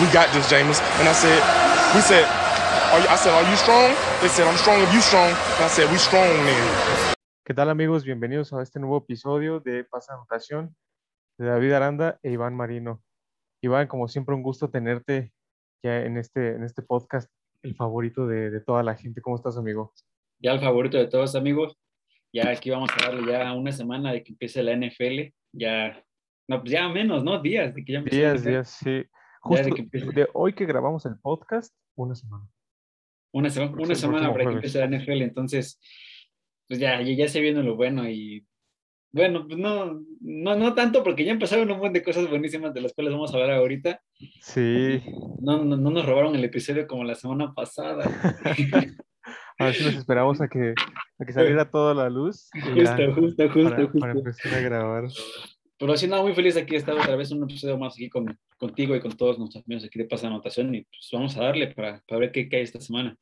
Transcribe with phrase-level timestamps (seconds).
[0.00, 0.78] we got this, James.
[1.00, 1.42] And I said,
[1.94, 2.24] we said,
[2.94, 3.90] are you, I said, are you strong?
[4.22, 5.28] They said, I'm strong if you strong.
[5.28, 7.14] And I said, we strong then.
[7.44, 8.04] ¿Qué tal amigos?
[8.04, 10.76] Bienvenidos a este nuevo episodio de Pasa Anotación
[11.38, 13.02] de David Aranda e Iván Marino.
[13.60, 15.32] Iván, como siempre, un gusto tenerte
[15.82, 17.28] ya en este, en este podcast,
[17.62, 19.20] el favorito de, de toda la gente.
[19.20, 19.92] ¿Cómo estás, amigo?
[20.40, 21.76] Ya el favorito de todos, amigos.
[22.32, 25.32] Ya aquí vamos a darle ya una semana de que empiece la NFL.
[25.52, 26.04] Ya,
[26.46, 27.40] no, pues ya menos, ¿no?
[27.40, 28.18] Días de que ya empiece.
[28.18, 29.04] Días, días, sí.
[29.40, 29.68] Justo
[30.14, 32.48] de, hoy que grabamos el podcast, una semana.
[33.32, 35.78] Una, semana, una semana para que empiece la NFL, entonces,
[36.66, 38.46] pues ya, ya se viene lo bueno y
[39.10, 42.82] bueno, pues no, no, no tanto porque ya empezaron un montón de cosas buenísimas de
[42.82, 44.02] las cuales vamos a hablar ahorita.
[44.42, 45.02] Sí.
[45.40, 48.04] No, no, no nos robaron el episodio como la semana pasada.
[49.58, 50.74] a ver si nos esperamos a que,
[51.18, 52.50] a que saliera toda la luz.
[52.52, 53.98] Justo, justo, justo, para, justo.
[53.98, 55.04] Para empezar a grabar.
[55.78, 58.36] Pero sí, no, muy feliz aquí de estar otra vez un episodio más aquí con,
[58.56, 61.68] contigo y con todos nuestros amigos aquí de Pasa Anotación y pues vamos a darle
[61.68, 63.16] para, para ver qué cae esta semana.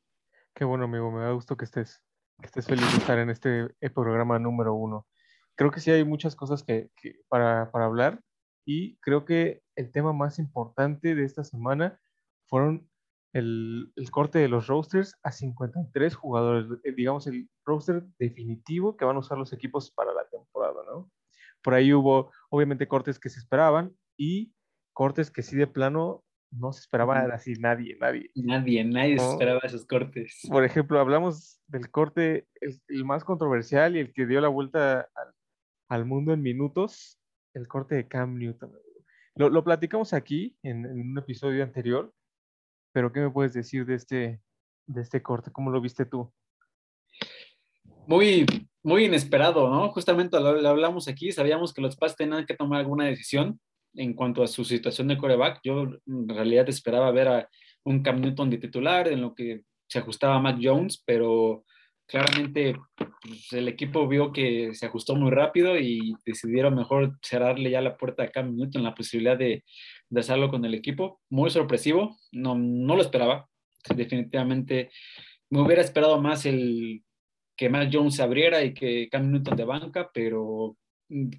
[0.55, 2.01] Qué bueno, amigo, me da gusto que estés,
[2.39, 5.05] que estés feliz de estar en este eh, programa número uno.
[5.53, 8.21] Creo que sí hay muchas cosas que, que para, para hablar
[8.65, 11.99] y creo que el tema más importante de esta semana
[12.47, 12.89] fueron
[13.33, 19.17] el, el, corte de los roasters a 53 jugadores, digamos el roster definitivo que van
[19.17, 21.11] a usar los equipos para la temporada, ¿no?
[21.67, 24.53] Por ahí hubo, obviamente, cortes que se esperaban y
[24.93, 28.31] cortes que sí de plano no se esperaba así nadie, nadie.
[28.35, 29.23] Nadie, nadie ¿no?
[29.23, 30.47] se esperaba esos cortes.
[30.49, 35.09] Por ejemplo, hablamos del corte, el, el más controversial y el que dio la vuelta
[35.13, 35.33] al,
[35.89, 37.19] al, mundo en minutos,
[37.53, 38.71] el corte de Cam Newton.
[39.35, 42.13] Lo, lo platicamos aquí en, en, un episodio anterior,
[42.93, 44.41] pero ¿qué me puedes decir de este,
[44.85, 45.51] de este corte?
[45.51, 46.33] ¿Cómo lo viste tú?
[48.07, 48.45] Muy,
[48.87, 49.89] muy inesperado, ¿no?
[49.89, 53.59] Justamente lo, lo, hablamos aquí, sabíamos que los Pats tenían que tomar alguna decisión
[53.93, 55.59] en cuanto a su situación de coreback.
[55.61, 57.49] Yo en realidad esperaba ver a
[57.83, 61.65] un Cam Newton de titular, en lo que se ajustaba a Jones, pero
[62.07, 67.81] claramente pues, el equipo vio que se ajustó muy rápido y decidieron mejor cerrarle ya
[67.81, 69.65] la puerta a Cam Newton, la posibilidad de,
[70.09, 71.19] de hacerlo con el equipo.
[71.29, 73.49] Muy sorpresivo, no, no lo esperaba.
[73.93, 74.91] Definitivamente
[75.49, 77.03] me hubiera esperado más el
[77.57, 80.77] que Mac Jones se abriera y que Cam Newton de banca, pero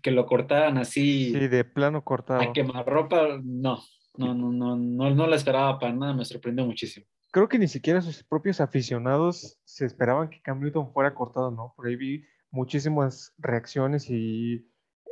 [0.02, 1.32] que lo cortaran así.
[1.32, 2.42] Sí, de plano cortado.
[2.42, 3.78] A quemarropa, no,
[4.16, 7.06] no, no, no, no, no la esperaba para nada, me sorprendió muchísimo.
[7.30, 11.74] Creo que ni siquiera sus propios aficionados se esperaban que Cam Newton fuera cortado, ¿no?
[11.76, 14.66] Por ahí vi muchísimas reacciones y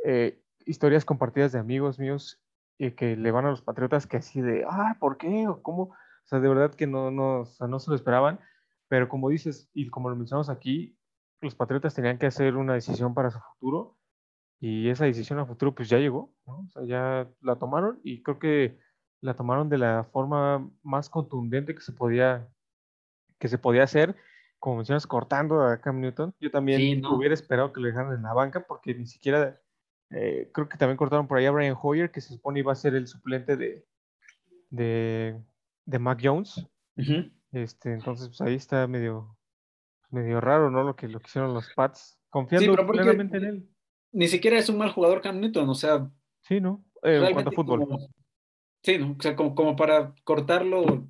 [0.05, 2.43] eh, historias compartidas de amigos míos
[2.79, 5.47] eh, que le van a los Patriotas que así de, ah, ¿por qué?
[5.47, 5.83] ¿O cómo?
[5.83, 8.41] O sea, de verdad que no, no, o sea, no se lo esperaban,
[8.89, 10.96] pero como dices, y como lo mencionamos aquí,
[11.41, 13.97] los Patriotas tenían que hacer una decisión para su futuro
[14.61, 16.61] y esa decisión a futuro pues ya llegó, ¿no?
[16.61, 18.79] O sea, ya la tomaron y creo que
[19.21, 22.49] la tomaron de la forma más contundente que se podía,
[23.39, 24.17] que se podía hacer,
[24.59, 26.35] como mencionas, cortando a Cam Newton.
[26.41, 27.15] Yo también sí, ¿no?
[27.15, 29.61] hubiera esperado que lo dejaran en la banca porque ni siquiera,
[30.11, 32.77] eh, creo que también cortaron por ahí a Brian Hoyer, que se supone iba a
[32.77, 33.87] ser el suplente de,
[34.71, 35.39] de,
[35.85, 36.59] de Mac Jones.
[36.97, 37.33] Uh -huh.
[37.53, 39.36] este, entonces, pues ahí está medio,
[40.11, 40.83] medio raro, ¿no?
[40.83, 43.69] Lo que, lo que hicieron los Pats, confiando sí, plenamente en él
[44.17, 46.11] ni siquiera es un mal jugador Cam Newton, o sea.
[46.41, 46.83] Sí, ¿no?
[47.03, 47.81] Eh, en cuanto a fútbol.
[47.81, 48.09] Como,
[48.83, 49.15] sí, ¿no?
[49.19, 51.09] O sea, como, como, para cortarlo, o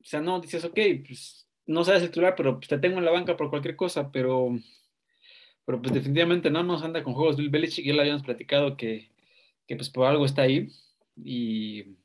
[0.00, 3.36] sea, no, dices, ok, pues no sabes titular, pero pues, te tengo en la banca
[3.36, 4.50] por cualquier cosa, pero,
[5.64, 9.10] pero pues definitivamente no nos anda con juegos Bill Belichick, ya lo habíamos platicado que,
[9.66, 10.68] que pues por algo está ahí,
[11.16, 11.96] y,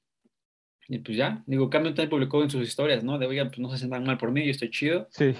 [0.88, 3.20] y pues ya, digo, Cam Newton publicó en sus historias, ¿no?
[3.20, 5.08] De, oigan, pues no se sientan mal por mí, yo estoy chido.
[5.12, 5.36] Sí.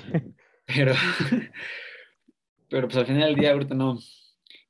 [0.76, 0.94] Pero,
[2.70, 3.98] pero pues al final del día ahorita no,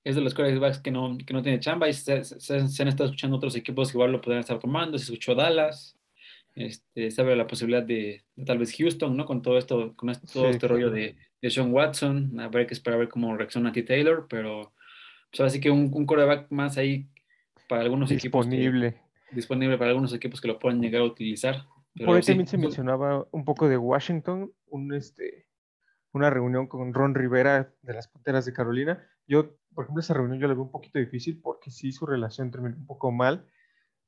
[0.04, 2.88] es de los quarterbacks que no, que no tiene chamba y se, se, se, han
[2.88, 5.98] estado escuchando otros equipos que igual lo podrían estar tomando, se escuchó Dallas,
[6.56, 9.26] este, se abre la posibilidad de, de, tal vez Houston, ¿no?
[9.26, 12.74] Con todo esto, con esto, todo sí, este rollo de, de Sean Watson, habrá que
[12.74, 13.84] esperar a ver cómo reacciona T.
[13.84, 14.74] Taylor, pero
[15.32, 17.08] pues así que un, un quarterback más ahí
[17.70, 18.88] para algunos disponible.
[18.88, 19.06] equipos.
[19.30, 21.66] Que, disponible para algunos equipos que lo puedan llegar a utilizar.
[21.94, 25.46] Pero Por ahí sí, también se mencionaba un poco de Washington, un, este,
[26.14, 29.08] una reunión con Ron Rivera de las Panteras de Carolina.
[29.28, 32.52] Yo por ejemplo, esa reunión yo la veo un poquito difícil porque sí su relación
[32.52, 33.46] terminó un poco mal,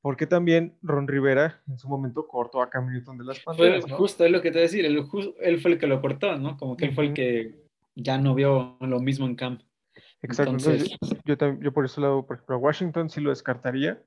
[0.00, 3.86] porque también Ron Rivera en su momento cortó a Cam Newton de las Panteras.
[3.88, 3.96] ¿no?
[3.96, 5.04] Justo es lo que te voy a decir, él,
[5.40, 6.56] él, fue el que lo cortó, ¿no?
[6.56, 7.64] Como que él fue el que
[7.94, 9.58] ya no vio lo mismo en Cam.
[10.20, 13.30] Exacto, entonces, entonces yo, yo, yo, por eso lado, por ejemplo, a Washington sí lo
[13.30, 14.02] descartaría,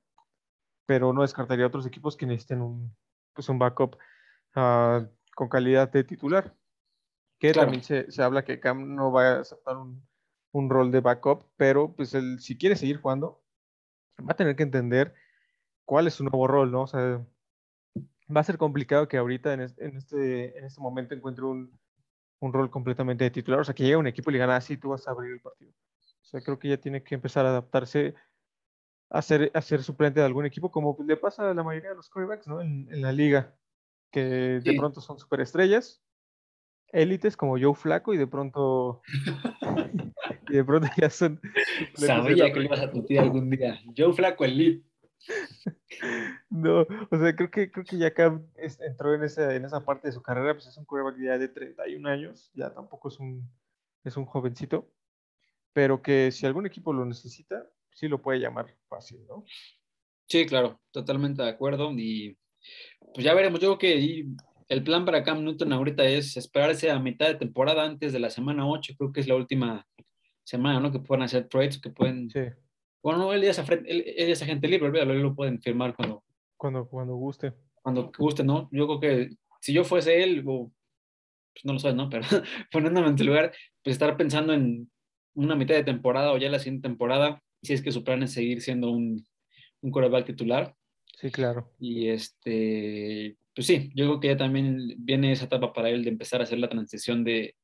[0.86, 2.96] pero no descartaría a otros equipos que necesiten un,
[3.34, 3.98] pues un backup
[4.56, 5.06] uh,
[5.36, 6.54] con calidad de titular.
[7.39, 7.68] Que claro.
[7.68, 10.01] también se, se habla que Cam no va a aceptar un
[10.57, 13.42] un rol de backup, pero pues él, si quiere seguir jugando,
[14.19, 15.13] va a tener que entender
[15.86, 16.84] cuál es su nuevo rol, ¿no?
[16.84, 17.25] O sea,
[18.36, 21.80] va a ser complicado que ahorita en, este, en este momento encuentre un,
[22.39, 23.60] un, rol completamente de titular.
[23.60, 25.42] O sea, que llegue un equipo y le gana así, tú vas a abrir el
[25.42, 25.72] partido.
[26.22, 28.16] O sea, creo que ya tiene que empezar a adaptarse
[29.10, 31.95] a ser, a ser suplente de algún equipo, como le pasa a la mayoría de
[31.95, 32.62] los quarterbacks, ¿no?
[32.62, 33.56] En, en la liga,
[34.12, 36.01] que de pronto son superestrellas,
[36.92, 39.01] élites como Joe Flaco y de pronto
[40.50, 41.39] y de pronto ya son
[41.95, 44.88] sabía que ibas a tutear algún día Joe Flaco elite
[46.50, 48.39] no, o sea, creo que, creo que ya acá
[48.80, 51.48] entró en esa, en esa parte de su carrera, pues es un quarterback ya de
[51.50, 53.50] 31 años, ya tampoco es un,
[54.04, 54.90] es un jovencito,
[55.74, 59.45] pero que si algún equipo lo necesita, sí lo puede llamar fácil, ¿no?
[60.28, 61.92] Sí, claro, totalmente de acuerdo.
[61.92, 62.38] Y
[63.13, 64.25] pues ya veremos, yo creo que
[64.69, 68.30] el plan para Cam Newton ahorita es esperarse a mitad de temporada antes de la
[68.30, 69.86] semana 8, creo que es la última
[70.44, 70.92] semana, ¿no?
[70.92, 72.30] Que pueden hacer trades, que pueden...
[72.30, 72.42] Sí
[73.08, 76.25] bueno, él es, él, es agente libre, él lo pueden firmar cuando,
[76.58, 77.54] cuando, cuando guste.
[77.81, 78.68] Cuando guste, ¿no?
[78.72, 79.30] Yo creo que
[79.62, 82.10] si yo fuese él, pues no lo sé, ¿no?
[82.10, 82.25] Pero
[82.69, 84.92] poniéndome en tu lugar, pues estar pensando en
[85.36, 88.34] una mitad de temporada o ya la siguiente temporada, si es que su plan es
[88.34, 89.25] seguir siendo un,
[89.81, 90.75] un coreback titular.
[91.18, 91.74] Sí, claro.
[91.80, 96.12] Y este, pues sí, yo creo que ya también viene esa etapa para él de
[96.12, 97.56] empezar a hacer la transición de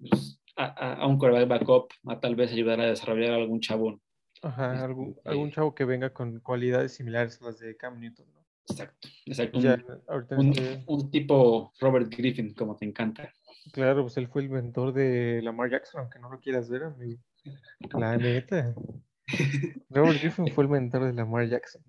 [0.00, 4.00] pues, a, a, un coreback backup, a tal vez ayudar a desarrollar algún chabón.
[4.40, 8.00] Ajá, este, algún, algún eh chavo que venga con cualidades similares a las de Cam
[8.00, 8.40] Newton, ¿no?
[8.70, 9.58] Exacto, exacto.
[9.58, 13.30] Un, este un, tipo Robert Griffin, como te encanta.
[13.72, 17.20] Claro, pues él fue el mentor de Lamar Jackson, aunque no lo quieras ver, amigo.
[17.98, 18.74] La neta.
[19.90, 21.82] Robert Griffin fue el mentor de Lamar Jackson.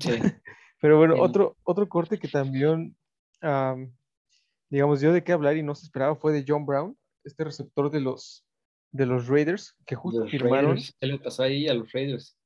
[0.00, 0.10] Sí.
[0.80, 2.94] Pero bueno, otro, otro corte que también,
[4.68, 7.90] digamos, dio de qué hablar y no se esperaba fue de John Brown, este receptor
[7.90, 8.44] de los
[8.94, 10.78] de los Raiders, que justo firmaron.
[11.00, 12.38] ¿Qué le pasó ahí a los Raiders?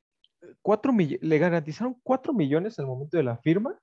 [0.62, 3.78] Cuatro le garantizaron 4 millones al momento de la firma,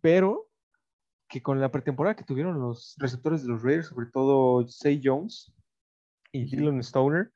[0.00, 0.48] pero
[1.28, 5.52] que con la pretemporada que tuvieron los receptores de los Raiders, sobre todo Say Jones
[6.32, 7.30] y Dylan Stoner,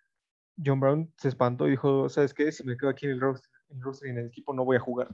[0.64, 2.50] John Brown se espantó y dijo, ¿sabes qué?
[2.50, 5.08] Si me quedo aquí en el roster, en el, equipo no voy a jugar.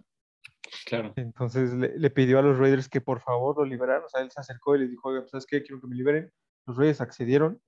[0.87, 1.13] Claro.
[1.17, 4.05] Entonces le, pidió a los Raiders que por favor lo liberaran.
[4.05, 5.63] O sea, él se acercó y les dijo, pues, ¿sabes qué?
[5.63, 6.31] Quiero que me liberen.
[6.67, 7.61] Los Raiders accedieron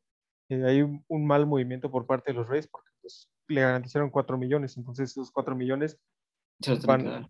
[0.49, 4.39] eh, hay un, mal movimiento por parte de los Reyes porque pues, le garantizaron 4
[4.39, 5.99] millones, entonces esos 4 millones
[6.61, 6.77] se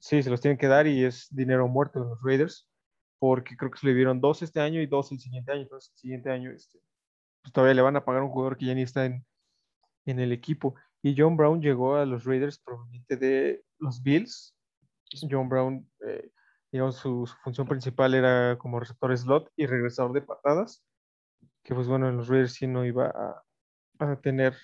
[0.00, 2.68] sí, se los tienen que dar y es dinero muerto de los Raiders
[3.18, 5.90] porque creo que se le dieron dos este año y dos el siguiente año, entonces
[5.92, 6.78] el siguiente año este,
[7.42, 9.24] pues todavía le van a pagar a un jugador que ya ni está en,
[10.04, 10.74] en el equipo.
[11.02, 14.56] Y John Brown llegó a los Raiders proveniente de los Bills.
[15.30, 16.30] John Brown, eh,
[16.72, 20.84] digamos, su, su, función principal era como receptor slot y regresador de patadas
[21.66, 23.12] que pues bueno, en los Raiders sí no iba
[23.98, 24.56] a, tener,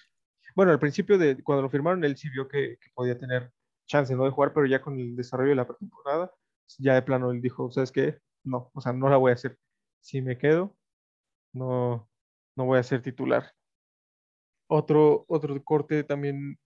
[0.54, 3.52] bueno, al principio de cuando lo firmaron, él sí vio que, podía tener
[3.86, 4.24] chance ¿no?
[4.24, 6.32] de jugar, pero ya con el desarrollo de la pretemporada,
[6.78, 8.20] ya de plano él dijo, ¿sabes qué?
[8.44, 9.58] No, o sea, no la voy a hacer.
[10.00, 10.76] Si me quedo,
[11.52, 12.08] no,
[12.56, 13.52] no voy a ser titular.
[14.74, 16.58] Otro, otro corte también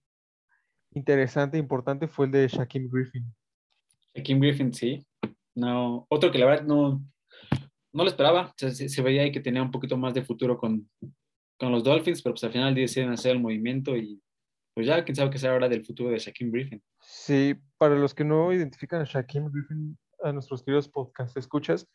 [0.93, 3.25] interesante, importante, fue el de Shaquem Griffin.
[4.15, 5.05] Shaquem Griffin, sí.
[5.55, 7.03] No, otro que la verdad no,
[7.91, 8.53] no lo esperaba.
[8.55, 10.89] Se, veía ahí que tenía un poquito más de futuro con,
[11.59, 14.21] con los Dolphins, pero pues al final deciden hacer el movimiento y
[14.73, 16.81] pues ya quién sabe qué será ahora del futuro de Shaquem Griffin.
[17.01, 21.85] Sí, para los que no identifican a Shaquem Griffin, a nuestros queridos podcast escuchas,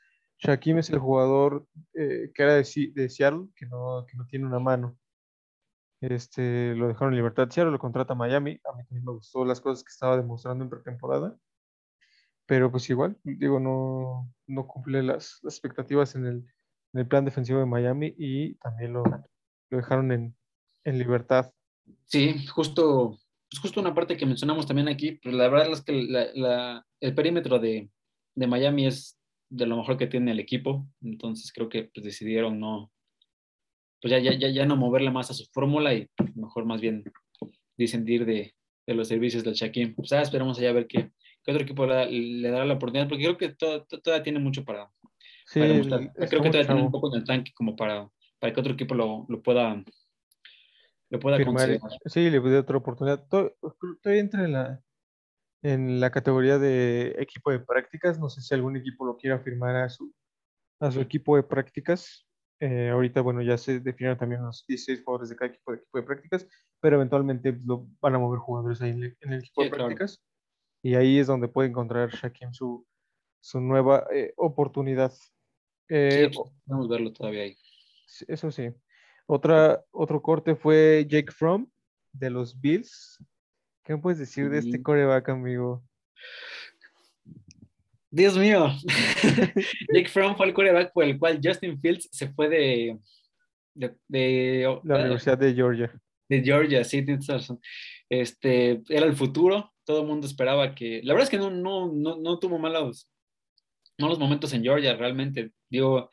[0.41, 4.45] Shaquem es el jugador eh, que era de, de, Seattle, que no, que no tiene
[4.45, 4.99] una mano.
[6.03, 8.61] Este, lo dejaron en libertad Seattle, lo contrata Miami.
[8.65, 11.37] A mí también me gustó las cosas que estaba demostrando en pretemporada
[12.47, 16.37] pero pues igual, digo, no, no cumple las, expectativas en el,
[16.93, 20.37] en el, plan defensivo de Miami y también lo, lo dejaron en,
[20.85, 21.51] en, libertad.
[22.05, 23.19] Sí, justo,
[23.51, 26.87] pues justo una parte que mencionamos también aquí, pero la verdad es que la, la,
[27.01, 27.91] el perímetro de,
[28.35, 29.19] de, Miami es
[29.49, 32.93] de lo mejor que tiene el equipo, entonces creo que pues, decidieron no,
[34.03, 37.05] pues ya, ya, ya, no moverle más a su fórmula y mejor más bien
[37.79, 38.55] disentir de,
[38.87, 39.95] de los servicios del Shaquem.
[39.95, 41.13] Pues ya esperamos allá a ver qué,
[41.45, 44.91] que otro equipo le, dará la oportunidad, porque creo que todavía tiene mucho para,
[45.47, 48.73] sí, Creo que todavía tiene un poco en el tanque como para, para que otro
[48.73, 49.83] equipo lo, lo pueda
[51.13, 51.79] lo pueda conseguir.
[52.07, 53.29] Sí, le puede otra oportunidad.
[53.29, 54.83] Todavía entra en la,
[55.63, 58.19] en la categoría de equipo de prácticas.
[58.19, 60.11] No sé si algún equipo lo quiera firmar a su,
[60.81, 62.27] a su equipo de prácticas.
[62.65, 65.99] Eh, ahorita, bueno, ya se definieron también los 16 jugadores de cada equipo de, equipo
[65.99, 66.47] de prácticas,
[66.79, 70.23] pero eventualmente lo van a mover jugadores ahí en el, equipo de prácticas.
[70.81, 72.87] Y ahí es donde puede encontrar Shaquem su,
[73.41, 75.13] su nueva eh, oportunidad.
[75.89, 76.31] Eh,
[76.65, 77.57] podemos verlo todavía ahí.
[78.29, 78.73] Eso sí.
[79.27, 81.69] Otra, otro corte fue Jake Fromm
[82.13, 83.19] de los Bills.
[83.83, 85.83] ¿Qué me puedes decir de este coreback, amigo?
[88.13, 88.71] Dios mío.
[89.95, 92.99] Jake Fromm fue el quarterback por el cual Justin Fields se fue de.
[93.75, 95.91] de, de La Universidad de Georgia.
[96.29, 97.59] De Georgia, sí, tienes razón.
[98.11, 99.73] Este, era el futuro.
[99.85, 101.01] Todo el mundo esperaba que.
[101.05, 103.11] La verdad es que no, no, no, no tuvo malos,
[103.99, 105.51] malos momentos en Georgia, realmente.
[105.71, 106.11] Dio,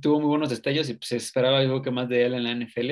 [0.00, 2.56] tuvo muy buenos destellos y pues, se esperaba algo que más de él en la
[2.56, 2.90] NFL.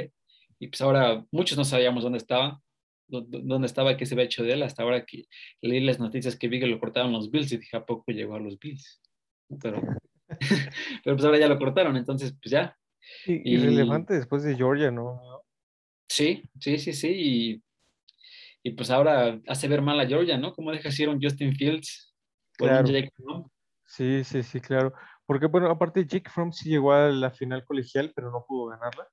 [0.61, 2.63] Y pues ahora muchos no sabíamos dónde estaba
[3.11, 5.25] dónde estaba, qué se había hecho de él, hasta ahora que
[5.61, 8.35] leí las noticias que vi que lo cortaron los Bills y dije, ¿a poco llegó
[8.35, 9.01] a los Bills?
[9.61, 9.83] Pero,
[11.05, 12.77] pero pues ahora ya lo cortaron, entonces pues ya.
[13.27, 15.21] Y, relevante después de Georgia, ¿no?
[16.09, 17.63] Sí, sí, sí, sí, y,
[18.63, 20.53] y, pues ahora hace ver mal a Georgia, ¿no?
[20.53, 22.11] ¿Cómo deja ir un Justin Fields
[22.57, 23.51] claro.
[23.87, 24.93] Sí, sí, sí, claro.
[25.27, 29.09] Porque bueno, aparte Jake Fromm sí llegó a la final colegial, pero no pudo ganarla.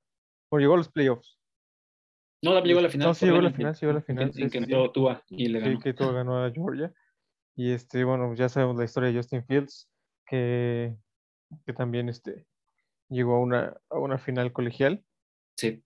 [0.49, 1.39] O llegó a los playoffs.
[2.41, 3.07] No, llegó a la final.
[3.07, 4.31] No, sí llegó a la final, sí llegó a la final.
[4.35, 5.77] En, que entró Tua y le ganó.
[5.77, 6.93] Sí, que Tua ganó a Georgia.
[7.55, 9.89] Y este, bueno, ya sabemos la historia de Justin Fields,
[10.27, 10.95] que,
[11.65, 12.45] que también este,
[13.09, 15.03] llegó a una, a una final colegial.
[15.55, 15.83] Sí.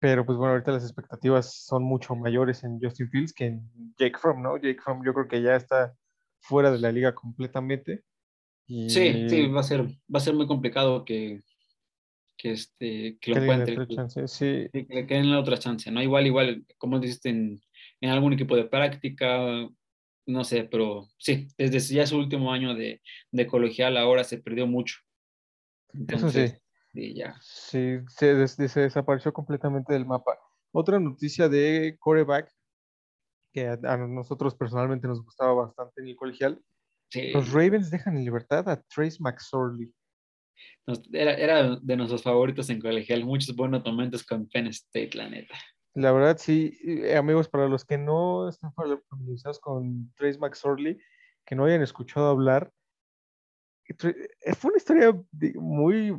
[0.00, 4.18] Pero pues bueno, ahorita las expectativas son mucho mayores en Justin Fields que en Jake
[4.18, 4.56] Fromm, ¿no?
[4.56, 5.94] Jake Fromm yo creo que ya está
[6.40, 8.02] fuera de la liga completamente.
[8.66, 8.90] Y...
[8.90, 11.42] Sí, sí, va a ser, va a ser muy complicado que,
[12.36, 14.28] que, este, que lo encuentre.
[14.28, 14.68] sí.
[14.72, 16.02] Que le queden la otra chance, ¿no?
[16.02, 17.60] Igual, igual, como dices, en,
[18.00, 19.68] en, algún equipo de práctica,
[20.26, 23.00] no sé, pero sí, desde ya su último año de,
[23.30, 24.96] de colegial ahora se perdió mucho.
[25.92, 26.60] Entonces, Eso
[26.92, 27.14] sí.
[27.14, 27.38] ya.
[27.40, 30.38] Sí, se, se, desapareció completamente del mapa.
[30.72, 32.52] Otra noticia de coreback
[33.52, 36.62] que a, nosotros personalmente nos gustaba bastante en el colegial.
[37.32, 39.94] Los Ravens dejan en libertad a Trace McSorley
[41.12, 45.54] era, era, de nuestros favoritos en colegial, muchos buenos momentos con Penn State, la neta.
[45.94, 50.98] La verdad, sí, eh, amigos, para los que no están familiarizados con Trace McSorley,
[51.46, 52.70] que no hayan escuchado hablar,
[53.88, 53.94] eh,
[54.54, 55.18] fue una historia
[55.54, 56.14] muy,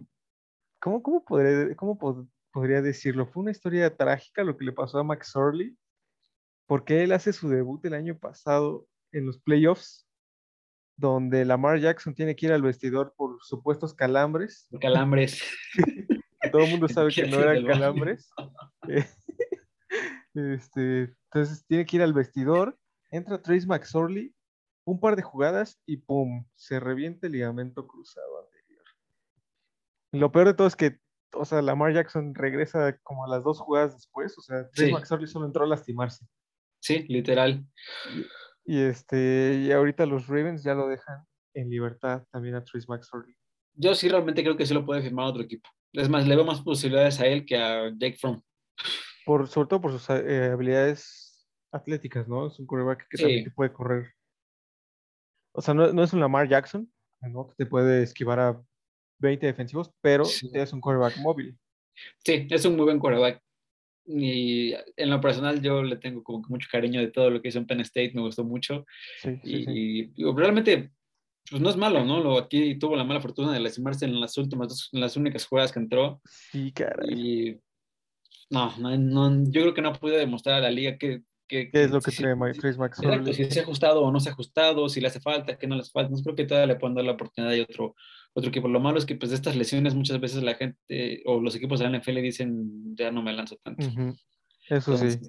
[0.79, 3.27] ¿cómo, cómo, podría, cómo podría decirlo?
[3.27, 5.77] Fue una historia trágica lo que le pasó a McSorley,
[6.65, 10.06] porque él hace su debut el año pasado en los playoffs
[10.97, 14.67] donde Lamar Jackson tiene que ir al vestidor por supuestos calambres.
[14.81, 15.41] Calambres.
[16.51, 18.29] Todo el mundo sabe que no eran calambres.
[20.33, 22.77] este, entonces tiene que ir al vestidor,
[23.11, 24.33] entra Trace McSorley,
[24.85, 26.45] un par de jugadas y ¡pum!
[26.55, 28.83] Se revienta el ligamento cruzado anterior.
[30.13, 30.99] Lo peor de todo es que,
[31.33, 35.27] o sea, Lamar Jackson regresa como a las dos jugadas después, o sea, Trace McSorley
[35.27, 36.25] solo entró a lastimarse.
[36.79, 37.65] Sí, literal.
[38.15, 38.25] Y
[38.67, 43.33] este, y ahorita los Ravens ya lo dejan en libertad también a Trace McSorley.
[43.73, 45.69] Yo sí realmente creo que sí lo puede firmar otro equipo.
[45.93, 48.41] Es más, le veo más posibilidades a él que a Jake Fromm.
[49.25, 52.47] Por, sobre todo por sus eh, habilidades atléticas, ¿no?
[52.47, 54.13] Es un quarterback que también te puede correr.
[55.53, 57.47] O sea, no, no, es un Lamar Jackson, ¿no?
[57.47, 58.61] Que te puede esquivar a
[59.19, 61.57] 20 defensivos, pero es un quarterback móvil.
[62.23, 63.41] Sí, es un muy buen quarterback
[64.07, 67.49] y en lo personal yo le tengo como que mucho cariño de todo lo que
[67.49, 68.85] hizo en Penn State, me gustó mucho.
[69.43, 70.91] y, realmente,
[71.49, 72.23] pues no es malo, ¿no?
[72.23, 75.71] Lo, aquí tuvo la mala fortuna de lastimarse en las últimas en las únicas jugadas
[75.71, 76.21] que entró.
[76.51, 77.13] Sí, caray.
[77.13, 77.59] Y
[78.49, 81.23] no, no, yo creo que no ha podido demostrar a la liga que...
[81.49, 84.33] ¿Qué es lo que trae Trace Exacto, si se ha ajustado o no se ha
[84.33, 86.11] ajustado, si le hace falta, que no le hace falta.
[86.11, 87.95] No creo que todavía le puedan dar la oportunidad de otro,
[88.37, 88.67] otro equipo.
[88.67, 91.79] Lo malo es que pues de estas lesiones muchas veces la gente o los equipos
[91.79, 93.83] de la NFL dicen ya no me lanzo tanto.
[94.69, 95.19] Eso sí.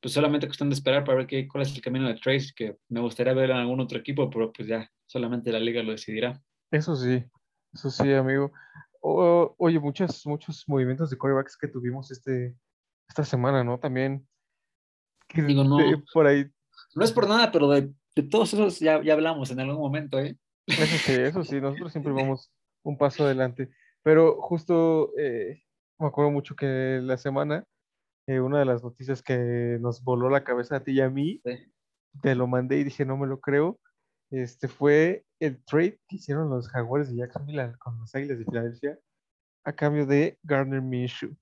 [0.00, 2.78] Pues solamente cuestión de esperar para ver qué, cuál es el camino de Trace, que
[2.88, 6.42] me gustaría ver en algún otro equipo, pero pues ya solamente la liga lo decidirá.
[6.72, 7.24] Eso sí,
[7.72, 8.52] eso sí, amigo.
[9.00, 12.56] oye, muchos, muchos movimientos de corebacks que tuvimos este,
[13.08, 13.78] esta semana, ¿no?
[13.78, 14.26] También.
[15.32, 15.78] Digo, no,
[16.12, 16.44] por ahí.
[16.96, 20.18] No es por nada, pero de, de todos esos ya, ya hablamos en algún momento,
[20.18, 20.36] ¿eh?
[20.66, 22.50] Eso sí, eso sí, nosotros siempre vamos
[22.82, 23.70] un paso adelante.
[24.02, 25.62] Pero justo eh,
[25.98, 27.64] me acuerdo mucho que la semana,
[28.26, 31.42] eh, una de las noticias que nos voló la cabeza a ti y a mí,
[32.22, 33.80] te lo mandé y dije, no me lo creo,
[34.30, 38.98] este fue el trade que hicieron los Jaguares de Jacksonville con los Águilas de Filadelfia
[39.64, 41.36] a cambio de Gardner Minshew.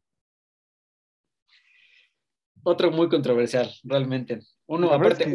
[2.65, 4.41] Otro muy controversial, realmente.
[4.67, 5.33] Uno, aparte,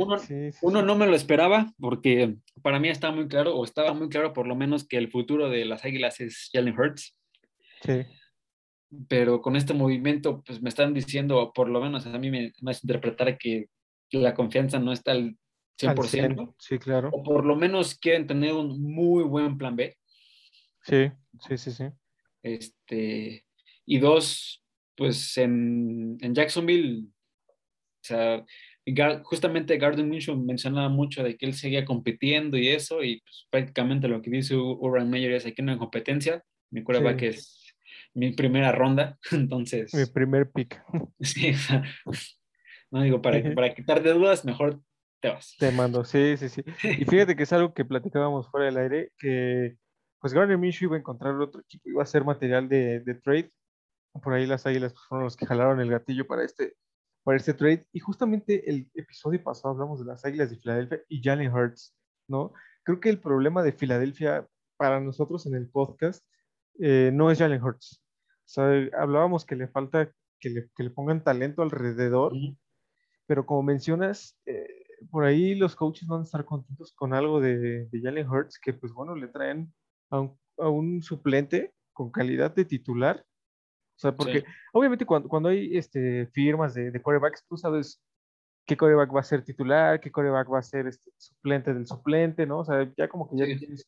[0.61, 4.33] uno, no me lo esperaba porque para mí estaba muy claro, o estaba muy claro
[4.33, 7.15] por lo menos que el futuro de las Águilas es Jalen Hurts.
[7.81, 8.05] Sí.
[9.09, 12.71] Pero con este movimiento, pues me están diciendo, por lo menos a mí me, me
[12.71, 13.67] hace interpretar que
[14.11, 15.37] la confianza no está al
[15.77, 16.55] 100%.
[16.57, 17.09] sí, claro.
[17.13, 19.95] O por lo menos quieren tener un muy buen plan B.
[20.81, 21.11] Sí,
[21.47, 21.85] sí, sí, sí.
[22.41, 23.45] Este,
[23.85, 24.63] y dos,
[24.95, 27.07] pues en, en Jacksonville,
[28.07, 28.45] sea,
[29.23, 34.07] justamente Garden Minshew mencionaba mucho de que él seguía compitiendo y eso, y pues, prácticamente
[34.07, 37.75] lo que dice Urban Meyer es aquí no hay competencia, mi quarterback que es
[38.13, 39.93] mi primera ronda, entonces...
[39.93, 40.81] Mi primer pick.
[41.19, 41.53] Sí,
[42.89, 44.79] no digo, para, para quitar de dudas, mejor
[45.19, 45.55] te vas.
[45.59, 46.63] Te mando, sí, sí, sí.
[46.83, 49.75] Y fíjate que es algo que platicábamos fuera del aire, que
[50.19, 53.51] pues Garden Minshew iba a encontrar otro equipo, iba a ser material de, de trade.
[54.23, 56.73] Por ahí las águilas fueron los que jalaron el gatillo para este,
[57.27, 57.85] para este trade.
[57.91, 61.93] Y justamente el episodio pasado hablamos de las Águilas de Filadelfia y Jalen Hurts,
[62.29, 62.53] ¿no?
[62.83, 66.23] Creo que el problema de Filadelfia para nosotros en el podcast
[66.79, 68.01] eh, no es Jalen Hurts.
[68.21, 68.63] O sea,
[68.97, 72.31] hablábamos que le falta que le, que le pongan talento alrededor,
[73.25, 77.87] pero como mencionas, eh, por ahí los coaches van a estar contentos con algo de,
[77.87, 79.73] de Jalen Hurts, que pues bueno, le traen
[80.11, 83.25] a un, a un suplente con calidad de titular
[83.97, 87.99] o sea, porque obviamente cuando, cuando hay este, firmas de, de corebacks, tú sabes
[88.67, 92.45] qué coreback va a ser titular, qué coreback va a ser este, suplente del suplente,
[92.45, 92.59] ¿no?
[92.59, 93.87] O sea, ya como que ya tienes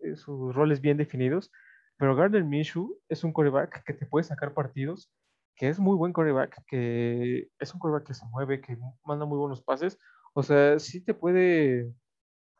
[0.00, 1.50] eh, sus roles bien definidos.
[1.96, 5.10] Pero Gardner Minshew es un coreback que te puede sacar partidos,
[5.56, 9.36] que es muy buen coreback, que es un coreback que se mueve, que manda muy
[9.36, 9.98] buenos pases.
[10.32, 11.92] O sea, sí te puede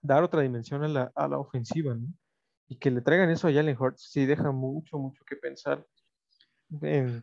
[0.02, 2.08] dar otra dimensión a la, a la ofensiva, ¿no?
[2.68, 5.86] Y que le traigan eso a Jalen Hurts, sí deja mucho, mucho que pensar.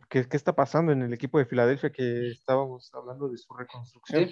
[0.08, 4.30] ¿Qué, está pasando en el equipo de Filadelfia que estábamos hablando de su reconstrucción?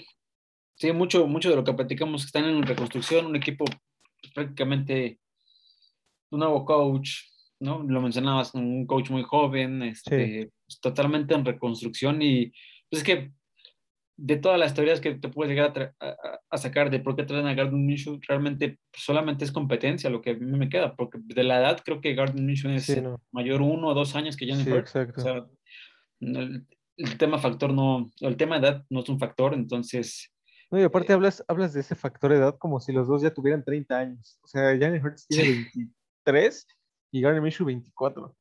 [0.74, 5.18] Sí, mucho, mucho de lo que platicamos están en reconstrucción, un equipo pues, prácticamente
[6.30, 7.10] un nuevo coach,
[7.60, 7.82] ¿no?
[7.82, 12.52] Lo mencionabas, un coach muy joven, este, totalmente en reconstrucción y
[12.90, 13.32] pues es que
[14.16, 17.54] de todas las teorías que te puedes llegar a, sacar de por qué traen a
[17.54, 21.58] Gardner Minshew, realmente solamente es competencia lo que a mí me queda, porque de la
[21.60, 25.20] edad creo que Gardner Minshew es mayor uno o dos años que Jalen sí, Exacto.
[25.20, 25.46] O sea,
[26.20, 26.66] el,
[27.18, 30.32] tema factor no, el tema edad no es un factor, entonces...
[30.70, 33.32] No, y aparte eh, hablas, hablas de ese factor edad como si los dos ya
[33.32, 34.38] tuvieran 30 años.
[34.42, 36.66] O sea, Jalen Hurts tiene 23
[37.12, 38.34] y Gardner Minshew 24.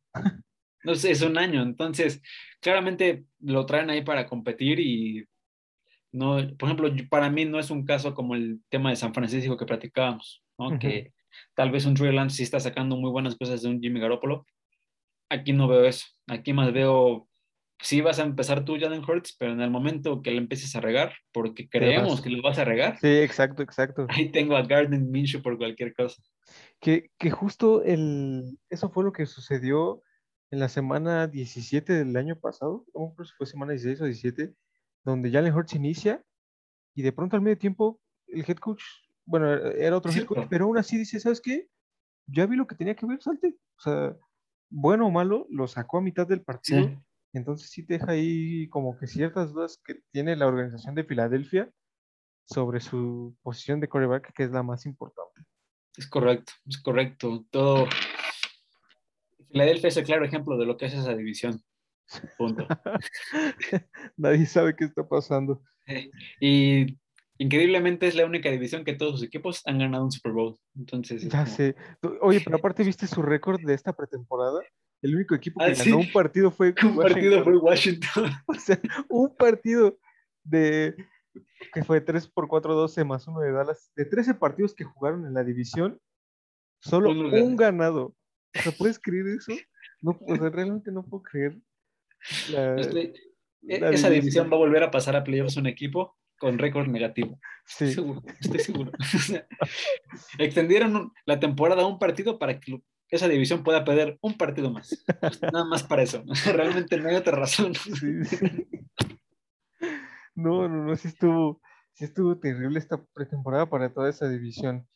[0.85, 2.21] No sé, es un año, entonces
[2.61, 5.25] claramente lo traen ahí para competir y
[6.15, 9.57] no, por ejemplo, para mí no es un caso como el tema de San Francisco
[9.57, 10.79] que platicábamos, ¿no?
[10.79, 11.13] que
[11.53, 14.45] tal vez un Trey Lance sí está sacando muy buenas cosas de un Jimmy Garoppolo.
[15.29, 16.05] Aquí no veo eso.
[16.27, 17.27] Aquí más veo,
[17.81, 20.81] sí vas a empezar tú, Jalen Hurts, pero en el momento que le empieces a
[20.81, 22.97] regar, porque creemos que lo vas a regar.
[22.99, 24.07] Sí, exacto, exacto.
[24.09, 26.21] Ahí tengo a Garden Minshew por cualquier cosa.
[26.79, 30.01] Que, que justo el, eso fue lo que sucedió
[30.51, 34.53] en la semana 17 del año pasado, ¿cómo fue semana 16 o 17?
[35.05, 36.21] Donde Jalen Hurts inicia
[36.95, 38.83] y de pronto al medio tiempo el head coach,
[39.25, 41.69] bueno, era otro head coach, pero aún así dice, ¿sabes qué?
[42.27, 43.55] Ya vi lo que tenía que ver, salte.
[43.77, 44.17] O sea,
[44.69, 47.01] bueno o malo, lo sacó a mitad del partido.
[47.33, 51.69] Entonces sí deja ahí como que ciertas dudas que tiene la organización de Filadelfia
[52.45, 55.43] sobre su posición de coreback, que es la más importante.
[55.97, 57.45] Es correcto, es correcto.
[57.51, 57.87] Todo.
[59.51, 61.61] Filadelfia es el claro ejemplo de lo que es esa división.
[62.37, 62.67] Punto.
[64.17, 65.61] Nadie sabe qué está pasando.
[66.39, 66.97] Y
[67.37, 70.57] increíblemente es la única división que todos sus equipos han ganado un Super Bowl.
[70.75, 71.75] Entonces, ya sé.
[72.21, 74.61] Oye, pero aparte viste su récord de esta pretemporada.
[75.01, 78.31] El único equipo que ah, ganó un partido fue un partido fue Washington.
[78.45, 79.97] o sea, un partido
[80.43, 80.95] de
[81.73, 83.91] que fue 3 por 4 12 más uno de Dallas.
[83.95, 85.99] De 13 partidos que jugaron en la división,
[86.79, 88.15] solo un, ganado.
[88.57, 89.51] O sea, ¿puedes creer eso?
[90.01, 91.57] No, o sea, realmente no puedo creer
[92.53, 93.13] e,
[93.67, 94.49] esa división.
[94.51, 97.39] va a volver a pasar a playoffs un equipo con récord negativo.
[97.67, 98.91] Estoy seguro, estoy seguro.
[100.37, 105.05] Extendieron la temporada a un partido para que esa división pueda perder un partido más.
[105.41, 106.23] Nada más para eso.
[106.53, 107.73] Realmente no hay otra razón.
[110.35, 111.61] No, no, no, sí estuvo,
[111.93, 114.87] sí estuvo terrible esta pretemporada para toda esa división.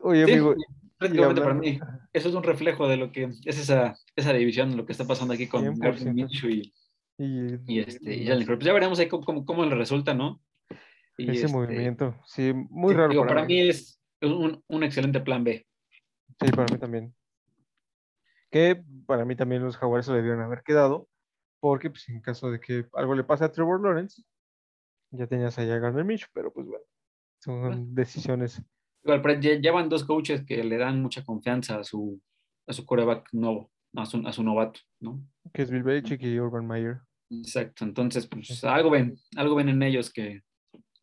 [0.00, 0.54] Oye, amigo,
[1.02, 1.78] prácticamente para mí,
[2.12, 5.34] eso es un reflejo de lo que es esa, esa división, lo que está pasando
[5.34, 6.72] aquí con Garden Minshew y,
[7.18, 10.40] y, este, y Jalen Pues ya veremos ahí cómo, cómo, le resulta, ¿no?
[11.18, 13.10] ese este, movimiento, sí, muy raro.
[13.10, 13.68] Digo, para, mí.
[13.68, 15.66] es un, un, excelente plan B.
[16.40, 17.14] Sí, para mí también.
[18.50, 21.08] Que para mí también los jaguares se le debieron haber quedado,
[21.60, 24.22] porque pues, en caso de que algo le pase a Trevor Lawrence,
[25.10, 26.84] ya tenías allá a Gardner Minshew, pero pues bueno,
[27.38, 28.62] son decisiones
[29.04, 32.20] llevan dos coaches que le dan mucha confianza a su,
[32.66, 35.24] a su coreback nuevo, a su, a su novato, ¿no?
[35.52, 37.00] Que es Bill Belichick y Urban Meyer.
[37.30, 40.42] Exacto, entonces, pues algo ven, algo ven en ellos que,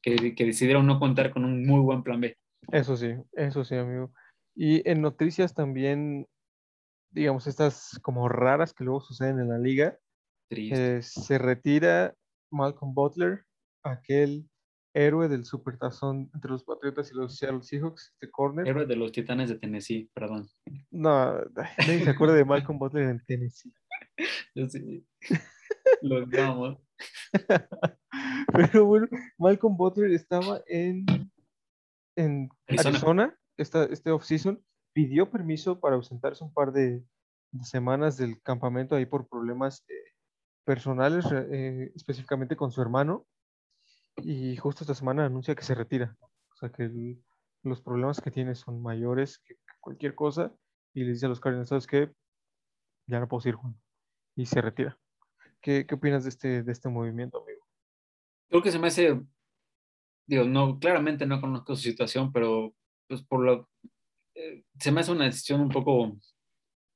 [0.02, 2.38] que, que, decidieron no contar con un muy buen plan B.
[2.72, 4.14] Eso sí, eso sí, amigo.
[4.56, 6.28] Y en noticias también,
[7.12, 9.98] digamos, estas como raras que luego suceden en la liga,
[10.52, 12.14] eh, se retira
[12.52, 13.46] Malcolm Butler,
[13.84, 14.50] aquel
[14.94, 18.68] héroe del supertazón entre los Patriotas y los Seattle Seahawks, este corner.
[18.68, 20.48] Héroe de los Titanes de Tennessee, perdón.
[20.92, 21.40] No,
[21.78, 23.74] nadie se acuerda de Malcolm Butler en Tennessee.
[24.56, 25.06] Yo sí.
[26.02, 26.82] Lo amo.
[28.54, 31.06] Pero bueno, Malcolm Butler estaba en,
[32.16, 32.90] en Arizona.
[32.90, 37.04] Arizona, esta, este off-season, pidió permiso para ausentarse un par de,
[37.52, 39.94] de semanas del campamento ahí por problemas eh,
[40.66, 43.26] personales, eh, específicamente con su hermano.
[44.24, 46.16] Y justo esta semana anuncia que se retira.
[46.22, 47.18] O sea que
[47.64, 50.54] los problemas que tiene son mayores que que cualquier cosa.
[50.94, 52.12] Y le dice a los Cardinals, ¿sabes qué?
[53.08, 53.80] Ya no puedo seguir jugando.
[54.36, 54.98] Y se retira.
[55.62, 57.66] ¿Qué, qué opinas de este, de este movimiento, amigo?
[58.50, 59.20] Creo que se me hace,
[60.28, 62.74] digo, no, claramente no conozco su situación, pero
[63.08, 63.70] pues por lo,
[64.36, 66.18] eh, se me hace una decisión un poco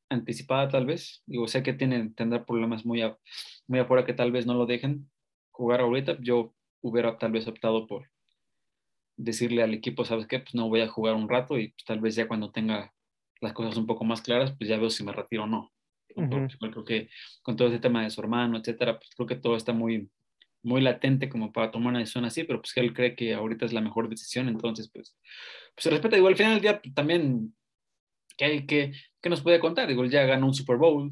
[0.10, 1.24] anticipada tal vez.
[1.26, 3.18] Digo, sé que tiene, tendrá problemas muy, a-
[3.68, 5.12] muy afuera que tal vez no lo dejen
[5.52, 6.18] jugar ahorita.
[6.22, 8.10] Yo hubiera tal vez optado por
[9.18, 10.40] decirle al equipo, ¿sabes qué?
[10.40, 12.94] Pues no voy a jugar un rato y pues, tal vez ya cuando tenga
[13.42, 15.72] las cosas un poco más claras, pues ya veo si me retiro o no.
[16.16, 17.10] Porque igual creo que
[17.42, 20.10] con todo ese tema de su hermano, etcétera, pues creo que todo está muy,
[20.62, 23.66] muy latente como para tomar una decisión así, pero pues que él cree que ahorita
[23.66, 25.16] es la mejor decisión, entonces pues,
[25.76, 26.18] pues se respeta.
[26.18, 27.56] Igual al final del día pues, también,
[28.38, 29.90] ¿qué, que qué nos puede contar?
[29.90, 31.12] Igual ya ganó un Super Bowl,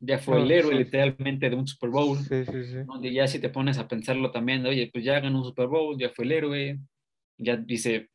[0.00, 0.78] ya fue Ah, el héroe sí.
[0.78, 2.76] literalmente de un Super Bowl, Sí, sí, sí.
[2.86, 5.96] donde ya si te pones a pensarlo también, oye, pues ya ganó un Super Bowl,
[5.98, 6.78] ya fue el héroe,
[7.38, 8.10] ya dice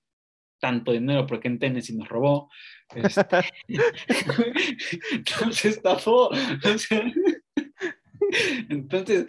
[0.60, 2.50] tanto dinero porque en Tennessee nos robó.
[2.96, 3.24] Este,
[5.12, 6.30] entonces estafó.
[6.30, 7.04] o sea,
[8.70, 9.28] entonces,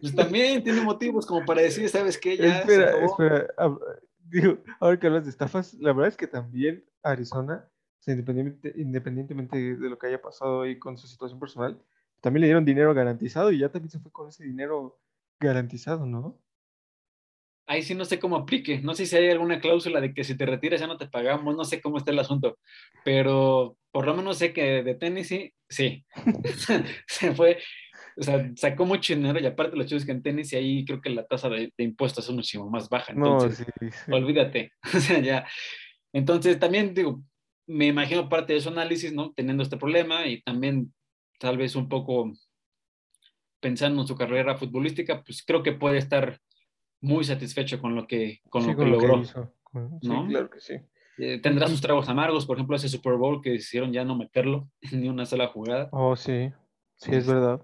[0.00, 2.36] pues también tiene motivos como para decir, ¿sabes qué?
[2.36, 3.46] Ya espera, espera.
[3.56, 3.80] hab-
[4.26, 7.68] Digo, ahora que hablas de estafas, la verdad es que también Arizona,
[8.06, 11.80] independientemente, independientemente de lo que haya pasado ahí con su situación personal,
[12.24, 14.98] también le dieron dinero garantizado y ya también se fue con ese dinero
[15.38, 16.40] garantizado, ¿no?
[17.66, 18.80] Ahí sí no sé cómo aplique.
[18.80, 21.54] No sé si hay alguna cláusula de que si te retiras ya no te pagamos.
[21.54, 22.56] No sé cómo está el asunto.
[23.04, 26.02] Pero por lo menos sé que de Tennessee, sí.
[27.06, 27.58] se fue.
[28.16, 31.10] O sea, sacó mucho dinero y aparte los chicos que en Tennessee ahí creo que
[31.10, 33.12] la tasa de, de impuestos es muchísimo más baja.
[33.12, 34.12] No, Entonces, sí, sí.
[34.12, 34.72] olvídate.
[34.94, 35.46] O sea, ya.
[36.10, 37.22] Entonces, también digo,
[37.66, 39.34] me imagino parte de su análisis, ¿no?
[39.34, 40.90] Teniendo este problema y también
[41.44, 42.32] tal vez un poco
[43.60, 46.38] pensando en su carrera futbolística, pues creo que puede estar
[47.02, 49.20] muy satisfecho con lo que, con Sí, lo que logró.
[49.20, 49.52] hizo.
[50.00, 50.26] Sí, ¿no?
[50.26, 50.74] claro que sí.
[51.18, 54.70] Eh, tendrá sus tragos amargos, por ejemplo, ese Super Bowl que decidieron ya no meterlo
[54.92, 55.90] ni una sola jugada.
[55.92, 56.50] Oh, sí,
[56.96, 57.60] sí, es Este, verdad.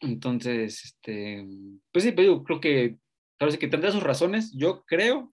[0.00, 1.44] Entonces, este,
[1.92, 2.96] pues sí, pero yo creo que,
[3.38, 4.52] parece que tendrá sus razones.
[4.56, 5.32] Yo creo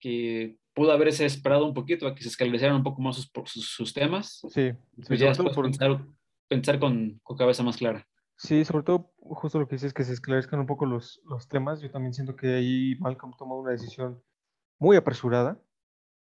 [0.00, 3.68] que pudo haberse esperado un poquito a que se esclarecieran un poco más sus, sus,
[3.68, 4.40] sus temas.
[4.50, 6.04] Sí, sí, Pues ya por- pensar,
[6.48, 8.06] pensar con, con cabeza más clara.
[8.36, 11.80] Sí, sobre todo justo lo que dices, que se esclarezcan un poco los, los temas.
[11.80, 14.22] Yo también siento que ahí Malcolm tomó una decisión
[14.78, 15.60] muy apresurada.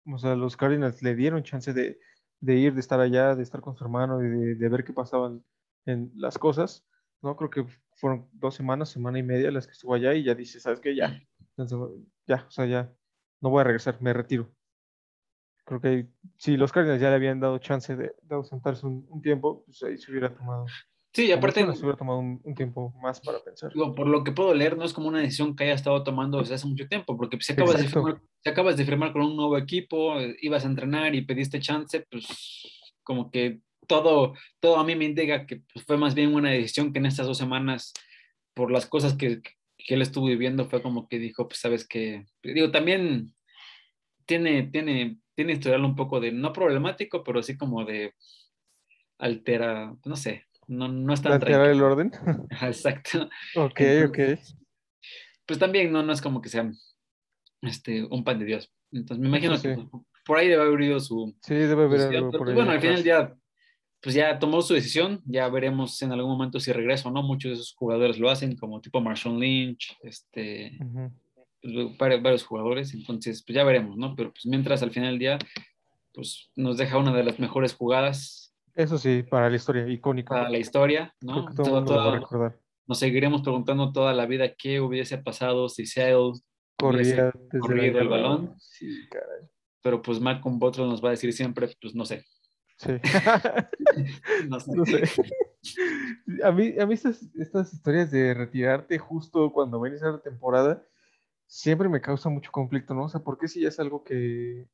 [0.05, 1.99] O sea, los Cardinals le dieron chance de,
[2.39, 4.93] de ir, de estar allá, de estar con su hermano, y de, de ver qué
[4.93, 5.43] pasaban
[5.85, 6.85] en las cosas.
[7.21, 10.35] No, creo que fueron dos semanas, semana y media las que estuvo allá y ya
[10.35, 10.95] dice, ¿sabes qué?
[10.95, 11.21] Ya,
[11.57, 11.77] entonces,
[12.27, 12.93] ya, o sea, ya,
[13.41, 14.54] no voy a regresar, me retiro.
[15.65, 19.21] Creo que si los Cardinals ya le habían dado chance de, de ausentarse un, un
[19.21, 20.65] tiempo, pues ahí se hubiera tomado.
[21.13, 23.71] Sí, y aparte, se hubiera tomado un, un tiempo más para pensar.
[23.73, 26.39] digo, por lo que puedo leer, no es como una decisión que haya estado tomando
[26.39, 29.35] desde hace mucho tiempo, porque si acabas, de firmar, si acabas de firmar con un
[29.35, 32.27] nuevo equipo, ibas a entrenar y pediste chance, pues
[33.01, 36.91] como que todo, todo a mí me indica que pues, fue más bien una decisión
[36.91, 37.93] que en estas dos semanas,
[38.53, 42.25] por las cosas que, que él estuvo viviendo, fue como que dijo, pues sabes que,
[42.43, 43.33] digo, también
[44.25, 48.13] tiene, tiene, tiene historial un poco de, no problemático, pero sí como de
[49.19, 52.11] altera, no sé, no, no es tan ¿Plantear el orden?
[52.61, 53.29] Exacto.
[53.55, 54.19] ok, ok.
[54.19, 54.57] Entonces,
[55.45, 56.71] Pues también no, no es como que sea
[57.61, 58.71] este, un pan de Dios.
[58.91, 62.15] Entonces me imagino que pues, por ahí debe haber ido su Sí, debe haber decisión,
[62.15, 63.35] algo pero, por pues, ahí bueno, al final día,
[64.01, 67.21] pues ya tomó su decisión, ya veremos en algún momento si regresa o no.
[67.23, 70.77] Muchos de esos jugadores lo hacen, como tipo Marshawn Lynch, este,
[71.65, 74.15] vari- varios jugadores, entonces pues ya veremos, ¿no?
[74.15, 75.39] Pero pues mientras al final del día,
[76.13, 80.33] pues nos deja una de las mejores jugadas Eso sí, para la historia, icónico.
[80.33, 81.45] para la historia, ¿no?
[81.53, 82.59] todo a toda- recordar.
[82.87, 86.33] nos seguiremos preguntando toda la vida qué hubiese pasado si Seattle
[86.77, 88.53] Corría corrido el balón.
[88.59, 89.47] Sí, caray.
[89.81, 92.25] pero pues Malcolm Butler nos va a decir siempre, pues no sé,
[92.77, 92.89] Sí.
[94.49, 94.71] no sé.
[94.75, 95.03] no sé.
[96.43, 100.83] A mí, a mí estas, estas historias de retirarte justo cuando va a la temporada
[101.47, 103.05] siempre me causa mucho conflicto, ¿no?
[103.05, 104.67] O sea, ¿por qué si ya es algo que,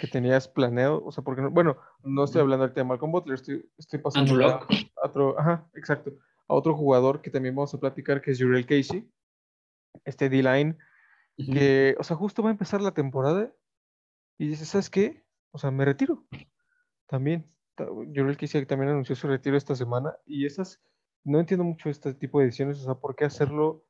[0.00, 1.04] que tenías planeado?
[1.04, 4.46] O sea, porque no, bueno, no estoy hablando ahorita de Malcolm Butler, estoy, estoy pasando
[4.46, 4.66] a
[5.04, 6.12] otro, ajá, exacto,
[6.48, 9.10] a otro jugador que también vamos a platicar, que es Jurel Casey,
[10.04, 10.76] este D-line
[11.36, 13.52] que, o sea, justo va a empezar la temporada
[14.38, 15.24] y dice, ¿sabes qué?
[15.50, 16.24] O sea, me retiro.
[17.06, 17.50] También.
[17.76, 20.80] Jurel Kisek también anunció su retiro esta semana y esas,
[21.24, 23.84] no entiendo mucho este tipo de decisiones, o sea, ¿por qué hacerlo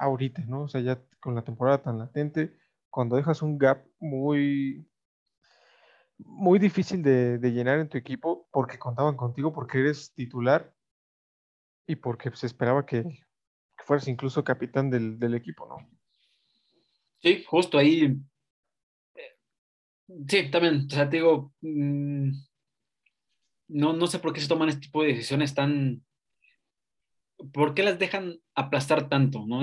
[0.00, 0.62] ahorita, no?
[0.62, 2.56] O sea, ya con la temporada tan latente,
[2.88, 4.88] cuando dejas un gap muy,
[6.18, 10.74] muy difícil de, llenar en tu equipo porque contaban contigo, porque eres titular
[11.86, 13.04] y porque se esperaba que,
[13.84, 15.88] fueras incluso capitán del, equipo, ¿no?
[17.22, 18.16] Sí, justo ahí.
[19.14, 19.36] Eh,
[20.28, 22.30] sí, también, o sea, te digo, mm,
[23.68, 26.02] no, no sé por qué se toman este tipo de decisiones tan...
[27.52, 29.44] ¿Por qué las dejan aplastar tanto?
[29.46, 29.62] ¿no?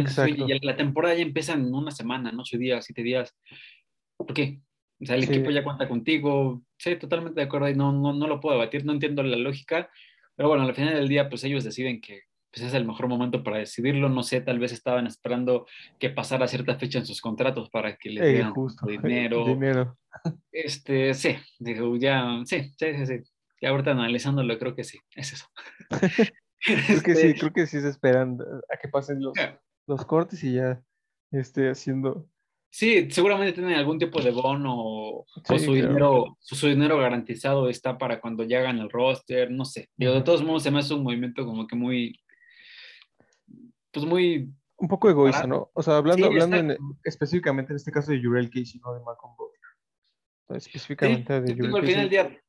[0.62, 2.42] la temporada ya empieza en una semana, ¿no?
[2.42, 3.36] ocho días, siete días.
[4.18, 4.62] ¿Por qué?
[5.00, 6.64] O sea, el equipo ya cuenta contigo.
[6.78, 7.70] Sí, totalmente de acuerdo.
[7.70, 9.90] Y no, no, no lo puedo debatir, no entiendo la lógica.
[10.36, 13.44] Pero bueno, al final del día, pues ellos deciden que pues, es el mejor momento
[13.44, 14.10] para decidirlo.
[14.10, 15.68] No sé, tal vez estaban esperando
[16.00, 18.54] que pasara cierta fecha en sus contratos para que les dieran
[18.88, 19.46] dinero.
[19.46, 19.98] dinero.
[20.52, 23.14] Este, sí, digo, ya, sí, sí, sí, sí.
[23.60, 25.46] Y ahorita analizándolo, creo que sí, es eso.
[26.60, 28.38] creo que sí, este creo que sí se esperan
[28.74, 29.34] a que pasen los,
[29.88, 30.82] los cortes y ya
[31.32, 32.30] esté haciendo.
[32.70, 35.26] Sí, seguramente tienen algún tipo de bono o,
[35.58, 39.90] su, dinero, su, dinero garantizado está para cuando llegan al roster, no sé.
[39.96, 42.20] de todos modos se me hace un movimiento como que muy,
[43.92, 44.54] pues muy...
[44.80, 45.72] Un poco egoísta, ¿no?
[45.74, 50.58] O sea, hablando, hablando específicamente en este caso de Jurel Casey, no de Malcolm Butler.
[50.60, 51.80] Específicamente de Jurel Casey.
[51.80, 52.42] Al final del día,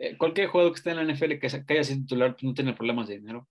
[0.00, 2.72] eh, cualquier jugador que esté en la NFL que, haya sido titular pues, no tiene
[2.72, 3.46] problemas de dinero.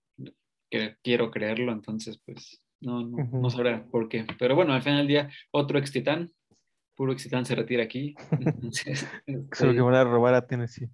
[0.68, 4.26] Que quiero creerlo, entonces, pues no, no, no sabrá por qué.
[4.38, 6.32] Pero bueno, al final del día, otro ex titán,
[6.96, 8.14] puro ex titán se retira aquí.
[8.32, 9.08] Entonces,
[9.52, 10.88] Solo que van a robar a Tennessee.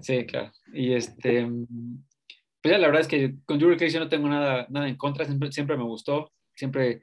[0.00, 0.52] Sí, claro.
[0.72, 4.88] Y este, pues ya la verdad es que con Drew Casey no tengo nada, nada
[4.88, 7.02] en contra, siempre, siempre me gustó, siempre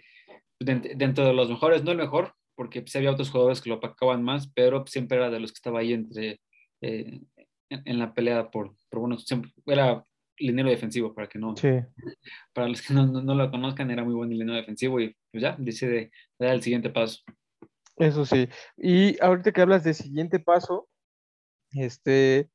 [0.60, 4.24] dentro de los mejores, no el mejor, porque pues, había otros jugadores que lo apacaban
[4.24, 6.42] más, pero siempre era de los que estaba ahí entre,
[6.82, 7.22] eh,
[7.70, 10.06] en, la pelea por, por bueno, siempre era
[10.38, 11.70] liniero defensivo, para que no, sí.
[12.54, 15.56] para los que no, no, lo conozcan, era muy buen liniero defensivo y pues ya,
[15.60, 17.20] decide dar el siguiente paso.
[17.98, 18.48] Eso sí.
[18.78, 20.88] Y ahorita que hablas de siguiente paso,
[21.72, 22.50] este,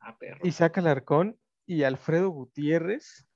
[0.00, 3.26] ah, Isaac Alarcón y Alfredo Gutiérrez,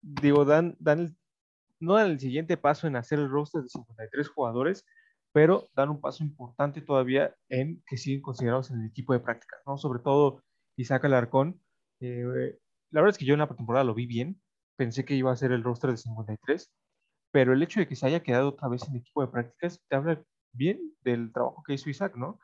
[0.00, 1.16] digo, dan, dan
[1.80, 4.84] no dan el siguiente paso en hacer el roster de 53 jugadores,
[5.32, 9.56] pero dan un paso importante todavía en que siguen considerados en el equipo de práctica,
[9.66, 9.76] ¿no?
[9.76, 10.42] Sobre todo
[10.76, 11.60] Isaac Alarcón.
[12.00, 12.58] Eh,
[12.90, 14.40] la verdad es que yo en la pretemporada lo vi bien,
[14.76, 16.72] pensé que iba a ser el roster de 53,
[17.32, 19.96] pero el hecho de que se haya quedado otra vez en equipo de prácticas te
[19.96, 22.40] habla bien del trabajo que hizo Isaac, ¿no?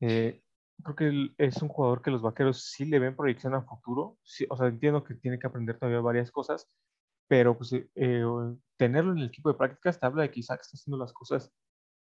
[0.00, 0.42] Eh,
[0.84, 4.18] creo que es un jugador que los vaqueros sí le ven proyección a futuro,
[4.50, 6.68] o sea, entiendo que tiene que aprender todavía varias cosas,
[7.28, 8.24] pero pues eh,
[8.76, 11.52] tenerlo en el equipo de prácticas te habla de que Isaac está haciendo las cosas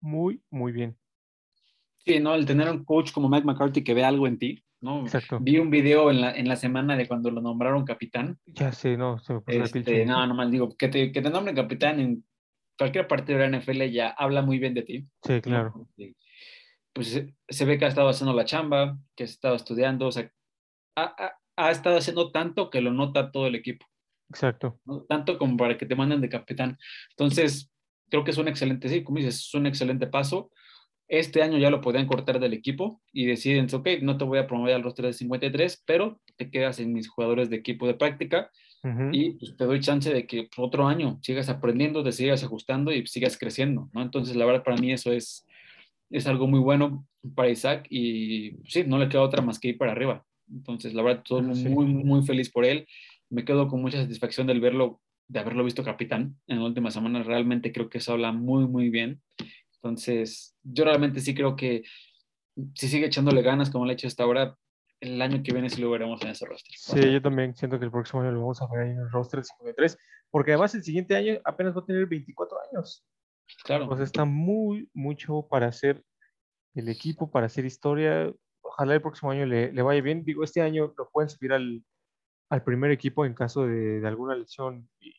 [0.00, 0.98] muy, muy bien.
[1.98, 2.34] Sí, ¿no?
[2.34, 5.02] El tener un coach como Mike McCarthy que ve algo en ti, ¿no?
[5.02, 5.38] Exacto.
[5.40, 8.38] Vi un video en la, en la semana de cuando lo nombraron capitán.
[8.46, 11.56] Ya sé, no, se me puso este, No, nomás digo, que te, que te nombren
[11.56, 12.24] capitán en
[12.76, 15.06] cualquier partido de la NFL ya habla muy bien de ti.
[15.22, 15.88] Sí, claro.
[16.92, 20.30] Pues se ve que ha estado haciendo la chamba, que ha estado estudiando, o sea,
[20.96, 23.86] ha, ha, estado haciendo tanto que lo nota todo el equipo.
[24.30, 24.80] Exacto.
[25.08, 26.78] Tanto como para que te manden de capitán.
[27.10, 27.70] Entonces,
[28.10, 30.50] creo que es un excelente, sí, como dices, es un excelente paso.
[31.18, 34.46] Este año ya lo podían cortar del equipo y deciden, ok, no te voy a
[34.48, 38.50] promover al roster de 53, pero te quedas en mis jugadores de equipo de práctica
[39.12, 43.06] y pues, te doy chance de que otro año sigas aprendiendo, te sigas ajustando y
[43.06, 44.02] sigas creciendo, ¿no?
[44.02, 45.46] Entonces, la verdad, para mí eso es,
[46.10, 49.78] es algo muy bueno para Isaac y sí, no le queda otra más que ir
[49.78, 50.26] para arriba.
[50.52, 52.86] Entonces, la verdad, estoy muy, muy feliz por él.
[53.30, 57.22] Me quedo con mucha satisfacción del verlo de haberlo visto capitán en la última semana.
[57.22, 59.22] Realmente creo que eso habla muy, muy bien.
[59.84, 61.82] Entonces, yo realmente sí creo que
[62.74, 64.56] si sigue echándole ganas como le ha hecho hasta ahora,
[65.00, 66.74] el año que viene sí lo veremos en ese roster.
[66.74, 69.10] Sí, yo también siento que el próximo año lo vamos a ver ahí en el
[69.10, 69.98] roster de 53,
[70.30, 73.04] porque además el siguiente año apenas va a tener 24 años.
[73.64, 73.86] Claro.
[73.86, 76.02] Pues está muy, mucho para hacer
[76.74, 78.32] el equipo, para hacer historia.
[78.62, 80.24] Ojalá el próximo año le, le vaya bien.
[80.24, 81.84] Digo, este año lo pueden subir al,
[82.48, 85.12] al primer equipo en caso de, alguna lesión y,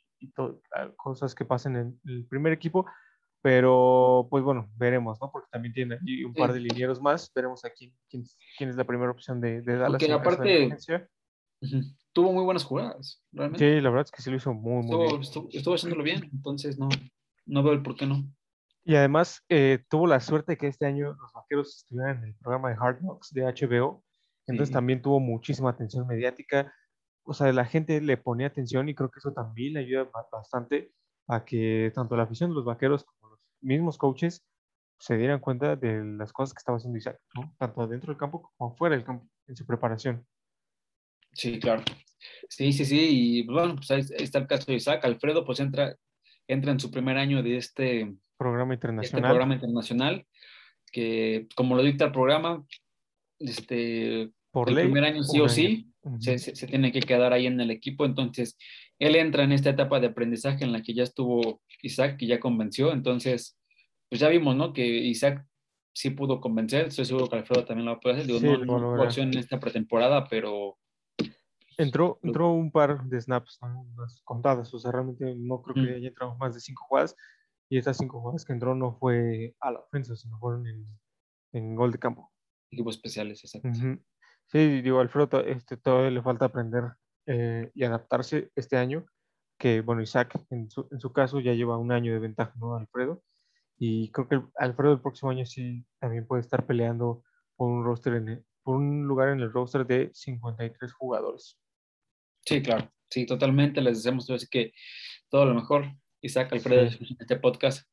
[0.97, 2.87] cosas que pasen en el primer equipo.
[3.45, 5.31] Pero, pues bueno, veremos, ¿no?
[5.31, 7.31] Porque también tiene un par de linieros más.
[7.31, 8.25] Veremos a quién, quién,
[8.71, 10.01] es la primera opción de, de Dallas.
[10.01, 10.75] Porque aparte,
[12.11, 13.63] tuvo muy buenas jugadas, realmente.
[13.63, 15.21] Sí, la verdad es que sí lo hizo muy, muy bien.
[15.21, 16.89] Estuvo, haciéndolo bien, entonces no,
[17.45, 18.23] no veo el por qué no.
[18.83, 22.69] Y además eh, tuvo la suerte que este año los vaqueros estuvieran en el programa
[22.69, 24.03] de Hard Knocks de HBO.
[24.47, 26.73] Entonces también tuvo muchísima atención mediática
[27.25, 30.91] o sea, la gente le ponía atención y creo que eso también le ayuda bastante
[31.27, 33.05] a que tanto la afición de los vaqueros
[33.65, 34.45] mismos coaches
[34.99, 37.53] se dieran cuenta de las cosas que estaba haciendo Isaac, ¿no?
[37.59, 40.25] tanto dentro del campo como fuera del campo, en su preparación.
[41.33, 41.83] Sí, claro.
[42.49, 42.99] Sí, sí, sí.
[43.39, 45.03] Y bueno, pues ahí está el caso de Isaac.
[45.03, 45.95] Alfredo, pues entra,
[46.47, 49.29] entra en su primer año de este programa este internacional.
[49.31, 50.25] programa internacional,
[50.91, 52.63] que como lo dicta el programa,
[53.39, 55.49] este, Por el ley, primer año sí o año.
[55.49, 58.05] sí se- se tiene que quedar ahí en el equipo.
[58.05, 58.57] Entonces,
[58.99, 62.39] él entra en esta etapa de aprendizaje en la que ya estuvo Isaac, que ya
[62.39, 62.91] convenció.
[62.91, 63.57] Entonces,
[64.09, 64.73] pues ya vimos, ¿no?
[64.73, 65.45] Que Isaac
[65.93, 66.87] sí pudo convencer.
[66.87, 68.27] Estoy seguro que Alfredo también lo va a poder hacer.
[68.27, 69.07] Digo, Sí, no, no lograr.
[69.07, 70.77] acción en esta pretemporada, pero
[71.77, 73.85] Entró, entró un par de snaps, ¿no?
[74.23, 75.95] contadas, o sea, realmente no creo que Mm.
[75.95, 77.17] haya entrado más de cinco jugadas,
[77.69, 80.85] y estas cinco jugadas que entró no fue a la ofensa, sino fueron en,
[81.51, 82.31] en gol de campo.
[82.71, 83.67] equipos especiales, exacto.
[83.67, 84.01] Ujú.
[84.47, 86.83] Sí, digo, Alfredo este, todavía le falta aprender
[87.25, 89.05] eh, y adaptarse este año,
[89.57, 92.75] que bueno, Isaac en su, en su caso ya lleva un año de ventaja, ¿no?
[92.75, 93.23] Alfredo,
[93.77, 97.23] y creo que el- Alfredo el próximo año sí también puede estar peleando
[97.55, 101.59] por un roster en el- por un lugar en el roster de 53 jugadores.
[102.45, 102.89] Sí, claro.
[103.09, 103.79] Sí, totalmente.
[103.81, 104.73] Les deseamos así que
[105.29, 105.85] todo lo mejor.
[106.21, 107.15] Isaac, Alfredo, Sí.
[107.19, 107.87] este podcast.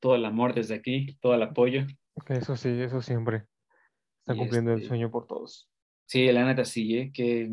[0.00, 1.86] Todo el amor desde aquí, todo el apoyo.
[2.26, 3.46] Que Eso sí, eso siempre.
[4.20, 5.68] Están Y cumpliendo el este- sueño por todos.
[6.06, 7.10] Sí, la neta sí, ¿eh?
[7.12, 7.50] Qué,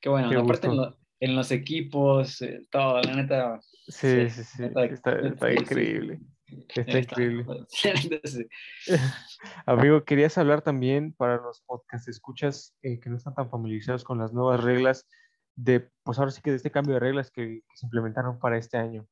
[0.00, 0.30] qué bueno.
[0.30, 0.98] Qué Aparte gusto.
[1.20, 3.60] En los equipos, eh, todo, la neta.
[3.88, 4.62] Sí, sí, sí.
[4.62, 5.62] neta, Está, neta, está sí, sí.
[5.62, 6.20] increíble.
[6.68, 7.44] Está Está- increíble.
[8.24, 8.46] Sí.
[9.66, 14.18] Amigo, querías hablar también para los podcast escuchas eh, que no están tan familiarizados con
[14.18, 15.06] las nuevas reglas
[15.56, 18.58] de, pues ahora sí que de este cambio de reglas que, que se implementaron para
[18.58, 19.06] este año.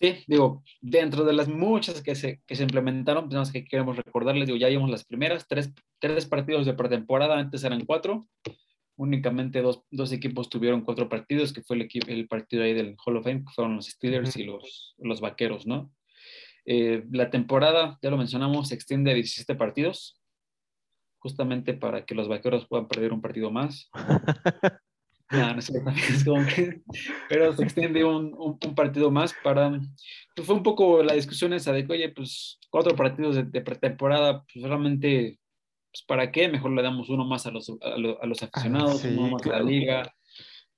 [0.00, 3.96] Sí, digo, dentro de las muchas que se, que se implementaron, nada más que queremos
[3.98, 8.26] recordarles, digo, ya vimos las primeras, tres, tres partidos de pretemporada, antes eran cuatro,
[9.00, 12.96] únicamente dos, dos equipos tuvieron cuatro partidos, que fue el, equipo, el partido ahí del
[13.04, 15.90] Hall of Fame, que fueron los Steelers y los, los Vaqueros, ¿no?
[16.66, 20.20] Eh, la temporada, ya lo mencionamos, se extiende a 17 partidos,
[21.18, 23.90] justamente para que los Vaqueros puedan perder un partido más.
[25.32, 26.82] No, no es cierto, es como que-
[27.28, 29.70] pero se extiende un, un- un partido más para,
[30.34, 33.60] pues fue un poco la discusión esa de que, oye, pues cuatro partidos de, de
[33.60, 35.38] pretemporada, pues realmente,
[35.92, 39.00] pues para qué, mejor le damos uno más a los, a, lo- a los aficionados,
[39.00, 39.64] sí, uno más a claro.
[39.64, 40.14] la liga,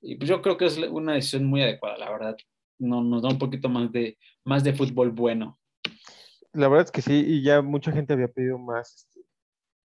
[0.00, 2.36] y pues yo creo que es una decisión muy adecuada, la verdad,
[2.78, 5.58] no, nos da un poquito más de, más de fútbol bueno.
[6.52, 9.20] La verdad es que sí, y ya mucha gente había pedido más, este,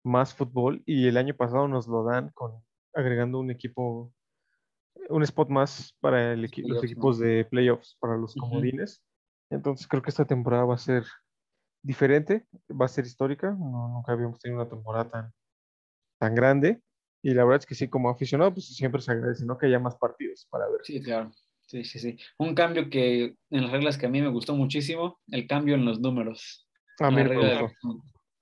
[0.05, 2.53] más fútbol, y el año pasado nos lo dan con
[2.95, 4.13] agregando un equipo,
[5.09, 9.03] un spot más para el equi- los equipos de playoffs, para los comodines.
[9.51, 11.05] Entonces creo que esta temporada va a ser
[11.85, 13.51] diferente, va a ser histórica.
[13.53, 15.33] No, nunca habíamos tenido una temporada tan,
[16.19, 16.81] tan grande.
[17.23, 19.57] Y la verdad es que sí, como aficionado, pues siempre se agradece, ¿no?
[19.57, 20.81] Que haya más partidos para ver.
[20.83, 21.31] Sí, claro.
[21.63, 22.19] Sí, sí, sí.
[22.39, 25.85] Un cambio que en las reglas que a mí me gustó muchísimo, el cambio en
[25.87, 26.69] los números.
[26.99, 27.69] A mí me de-.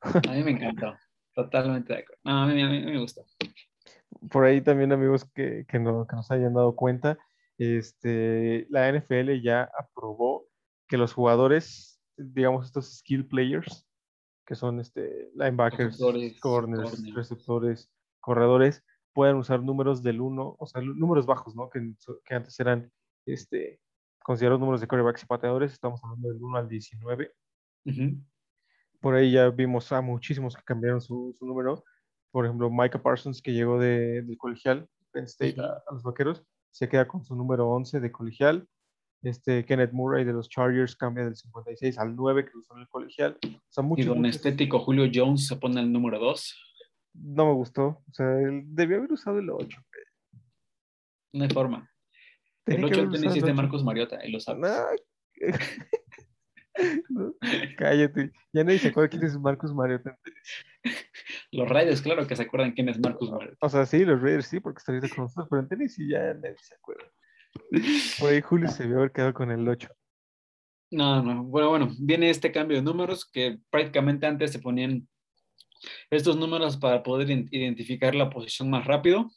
[0.29, 0.97] A mí me encantó.
[1.35, 2.21] Totalmente de acuerdo.
[2.25, 3.25] No, a mí, a mí- a mí me gustó.
[4.31, 7.19] Por ahí también, amigos, que, que, no- que nos hayan dado cuenta,
[7.59, 10.47] este, la NFL ya aprobó
[10.89, 11.92] que los jugadores,
[12.23, 13.87] digamos, estos skill players,
[14.47, 17.15] que son este, linebackers, Receptores, corners, corners.
[17.15, 21.69] receptores, corredores, puedan usar números del 1, o sea, números bajos, ¿no?
[21.71, 22.91] Que, que antes eran
[23.27, 23.81] este,
[24.23, 27.33] considerados números de quarterbacks y pateadores, estamos hablando del 1 al 19.
[27.85, 28.23] Ujú.
[29.01, 31.85] Por ahí ya vimos a muchísimos que cambiaron su, su número.
[32.31, 35.63] Por ejemplo, Micah Parsons, que llegó de, del colegial, Penn State, Ujú.
[35.63, 38.67] a, a los vaqueros, se queda con su número 11 de colegial.
[39.23, 42.89] Este Kenneth Murray de los Chargers cambia del 56 al 9 que usó en el
[42.89, 43.39] colegial.
[43.45, 46.81] O sea, Y don estético Julio Jones se pone el número 2.
[47.15, 48.03] no me gustó.
[48.09, 49.81] O sea, él debió haber usado el 8.
[51.35, 51.89] No hay forma.
[52.65, 53.63] Tenía el que 8 haber tenis usado es el de 8.
[53.63, 54.73] Marcos Mariota, y lo sabes.
[57.11, 57.35] No.
[57.77, 58.33] Cállate.
[58.53, 60.19] Ya nadie se acuerda quién es Marcus Mariota.
[61.51, 63.57] Los Raiders, claro que se acuerdan quién es Marcus Mariota.
[63.61, 66.09] O sea, sí, los Raiders sí, porque está ahorita con nosotros, pero en tenis sí
[66.09, 67.05] ya nadie se acuerda.
[68.19, 69.89] Por ahí Julio se debió haber quedado con el 8.
[70.91, 71.45] No, no.
[71.45, 75.09] Bueno, bueno, viene este cambio de números que prácticamente antes se ponían
[76.11, 79.31] estos números para poder identificar la posición más rápido.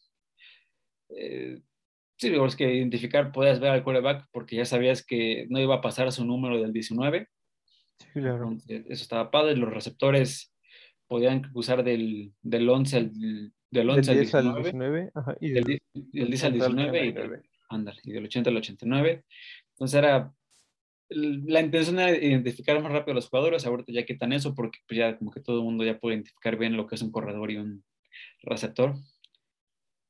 [1.10, 1.62] Eh,
[2.18, 5.76] sí, digo, es que identificar, podías ver al quarterback porque ya sabías que no iba
[5.76, 7.28] a pasar su número del 19.
[8.00, 8.44] Sí, claro.
[8.52, 9.56] Entonces, eso estaba padre.
[9.56, 10.54] Los receptores
[11.08, 13.12] podían usar del, del 11 al,
[13.72, 14.62] del 11 Del al 10 al 19.
[14.64, 15.12] 19.
[15.16, 17.50] Ajá, y del, del, di- del 10 al 80 al 19 y del, 89.
[17.70, 19.26] Ándale, y del 80 al 89.
[19.72, 20.34] Entonces era,
[21.10, 24.98] la intención era identificar más rápido a los jugadores, ahorita ya quitan eso porque pues
[24.98, 27.52] ya como que todo el mundo ya puede identificar bien lo que es un corredor
[27.52, 27.84] y un
[28.42, 28.96] receptor.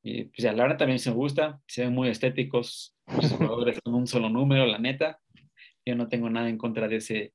[0.04, 3.80] Y pues ya, la verdad también se me gusta, se ven muy estéticos, los jugadores
[3.84, 5.20] con un solo número, la neta.
[5.84, 7.34] Yo no tengo nada en contra de ese,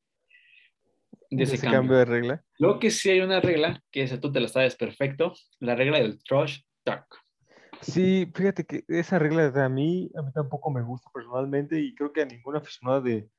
[1.31, 1.81] de ese, ese cambio.
[1.81, 2.45] cambio de regla.
[2.59, 5.99] Lo que sí hay una regla, que esa tú te la sabes perfecto, la regla
[5.99, 7.07] del trash talk.
[7.83, 11.95] Sí, fíjate que esa regla de a mí, a mí tampoco me gusta personalmente y
[11.95, 13.31] creo que a ningún aficionado de,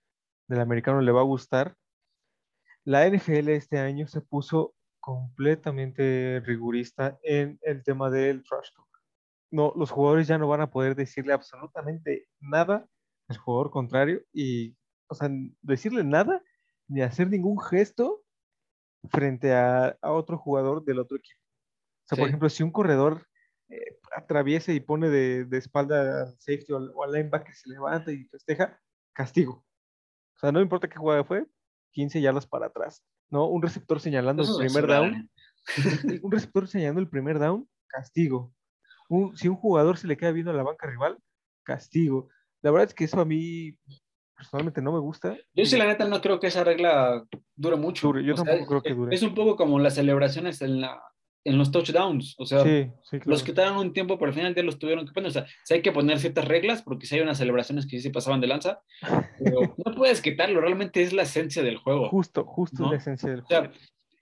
[0.47, 1.75] del americano le va a gustar.
[2.83, 8.87] La NFL este año se puso completamente rigurista en el tema del trash talk.
[9.51, 12.87] No, los jugadores ya no van a poder decirle absolutamente nada
[13.27, 14.75] al jugador contrario y,
[15.07, 15.29] o sea,
[15.61, 16.41] decirle nada
[16.87, 18.23] ni hacer ningún gesto
[19.09, 21.39] frente a, a otro jugador del otro equipo.
[21.39, 23.27] O sea, por ejemplo, si un corredor
[23.71, 27.69] eh, atraviesa y pone de, de espalda al safety o al, o al linebacker, se
[27.69, 28.79] levanta y festeja,
[29.13, 29.63] castigo.
[30.35, 31.45] O sea, no importa qué jugada fue,
[31.91, 33.03] 15 yardas para atrás.
[33.29, 33.47] ¿No?
[33.47, 36.19] Un receptor señalando Eso el primer down, ¿eh?
[36.21, 38.53] un receptor señalando el primer down, castigo.
[39.07, 41.17] Un- si un jugador se le queda viendo a la banca rival,
[41.63, 42.27] castigo.
[42.61, 43.77] La verdad es que eso a mí
[44.35, 45.37] personalmente no me gusta.
[45.53, 47.23] Yo sí, la neta, no creo que esa regla
[47.55, 48.07] dure mucho.
[48.07, 49.15] Dure, yo O sea, tampoco creo que es- dure.
[49.15, 51.01] Es un poco como las celebraciones en, la,
[51.43, 52.35] en los touchdowns.
[52.37, 53.23] O sea, Sí, sí, claro.
[53.31, 55.29] los quitaron un tiempo, pero al final ya los tuvieron que poner.
[55.29, 58.03] O sea, sí hay que poner ciertas reglas, porque si hay unas celebraciones que sí
[58.03, 58.81] se pasaban de lanza,
[59.39, 62.09] pero no puedes quitarlo, realmente es la esencia del juego.
[62.09, 62.91] Justo, justo es ¿no?
[62.91, 63.63] la esencia del O juego.
[63.65, 63.71] sea,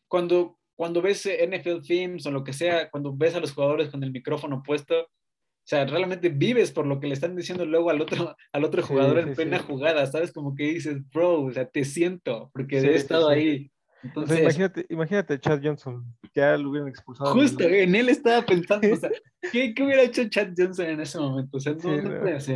[0.08, 3.90] cuando, cuando ves eh, NFL Films o lo que sea, cuando ves a los jugadores
[3.90, 5.08] con el micrófono puesto, o
[5.70, 8.88] sea, realmente vives por lo que le están diciendo luego al otro, al otro Sí,
[8.88, 9.66] jugador en sí, plena sí.
[9.68, 10.32] jugada, ¿sabes?
[10.32, 13.70] Como que dices, bro, o sea, te siento, porque he estado sí.
[14.02, 17.34] O Entonces, sea, imagínate, imagínate a Chad Johnson, ya lo hubieran expulsado.
[17.34, 19.10] justo en él estaba pensando, o sea,
[19.52, 21.58] ¿qué, qué hubiera hecho Chad Johnson en ese momento?
[21.58, 22.40] O sea, no, Sí, puede.
[22.40, 22.52] Sí,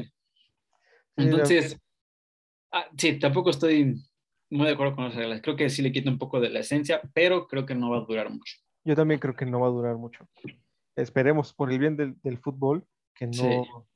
[1.15, 1.79] la- Entonces,
[2.71, 4.01] ah, sí, tampoco estoy
[4.49, 5.41] muy de acuerdo con las reglas.
[5.41, 7.97] Creo que sí le quita un poco de la esencia, pero creo que no va
[7.97, 8.55] a durar mucho.
[8.85, 10.27] Yo también creo que no va a durar mucho.
[10.95, 12.85] Esperemos, por el bien del, del fútbol,
[13.15, 13.49] que no, Sí.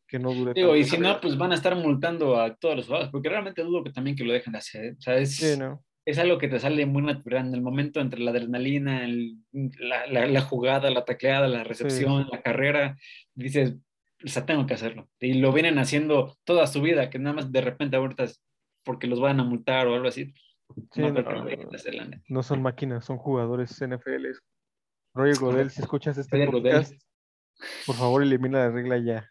[0.08, 2.76] que no dure Digo, tanto y si no, pues van a estar multando a todos
[2.78, 4.86] los jugadores, porque realmente dudo que también que lo dejen de hacer.
[4.86, 4.96] ¿eh?
[4.98, 5.84] O sea, es, Sí, no.
[6.08, 10.08] Es algo que te sale muy natural en el momento entre la adrenalina, el- la,
[10.08, 12.98] la- la jugada, la tacleada, la recepción, la carrera.
[13.36, 13.76] Dices,
[14.24, 15.10] o sea, tengo que hacerlo.
[15.20, 18.42] Y lo vienen haciendo toda su vida, que nada más de repente ahorita es
[18.86, 20.34] porque los van a multar o algo así.
[20.94, 21.12] Sí, no
[22.30, 24.28] no, son máquinas, son jugadores NFL.
[25.14, 26.74] Roger Godel, si escuchas este Roger Godel.
[26.84, 27.02] podcast,
[27.86, 29.30] por favor elimina la regla ya.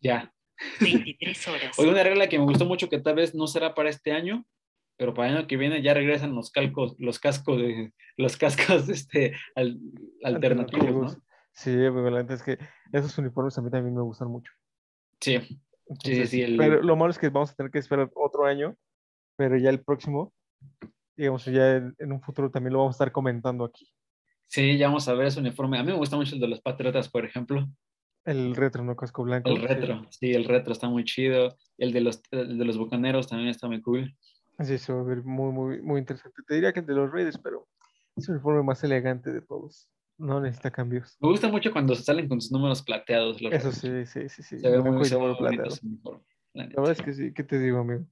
[0.00, 0.32] Ya.
[0.80, 1.78] 23 horas.
[1.78, 4.44] Hoy una regla que me gustó mucho que tal vez no será para este año,
[4.98, 8.88] pero para el año que viene ya regresan los calcos, los cascos de los cascos
[8.90, 9.80] este, al-
[10.24, 11.22] alternativos, ¿no?
[11.52, 12.58] Sí, pero la es que
[12.92, 14.52] esos uniformes a mí también me gustan mucho.
[15.20, 15.38] Sí,
[15.86, 18.76] Entonces, sí, el- Pero lo malo es que vamos a tener que esperar otro año,
[19.36, 20.32] pero ya el próximo,
[21.16, 23.88] digamos, ya en, en un futuro también lo vamos a estar comentando aquí.
[24.46, 25.78] sí, ya vamos a ver ese uniforme.
[25.78, 27.66] A mí me gusta mucho el de los Patriotas, por ejemplo.
[28.24, 28.94] El retro, ¿no?
[28.94, 29.48] Casco blanco.
[29.48, 31.56] El retro, sí, el retro está muy chido.
[31.78, 34.14] El de los, el de los Bucaneros también está muy cool.
[34.64, 36.42] Sí, se va a ver muy, muy, muy interesante.
[36.46, 37.68] Te diría que el de los Raiders, pero
[38.16, 39.88] es el uniforme más elegante de todos.
[40.16, 41.16] No necesita cambios.
[41.20, 43.40] Me gusta mucho cuando salen con sus números plateados.
[43.40, 44.58] los Eso sí, sí, sí, sí.
[44.58, 45.74] Se ve muy, plateado.
[45.82, 48.04] uniforme, la La verdad es que sí, ¿qué te digo, amigo?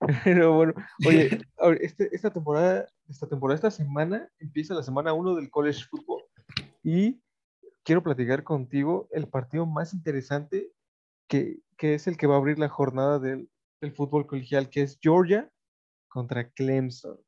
[0.24, 0.72] Pero bueno,
[1.06, 1.28] oye,
[1.80, 6.22] este- esta temporada, esta temporada, esta semana empieza la semana 1 del college football
[6.82, 7.20] y
[7.84, 10.72] quiero platicar contigo el partido más interesante
[11.28, 13.50] que, que es el que va a abrir la jornada del,
[13.82, 15.50] del fútbol colegial, que es Georgia
[16.08, 17.18] contra Clemson.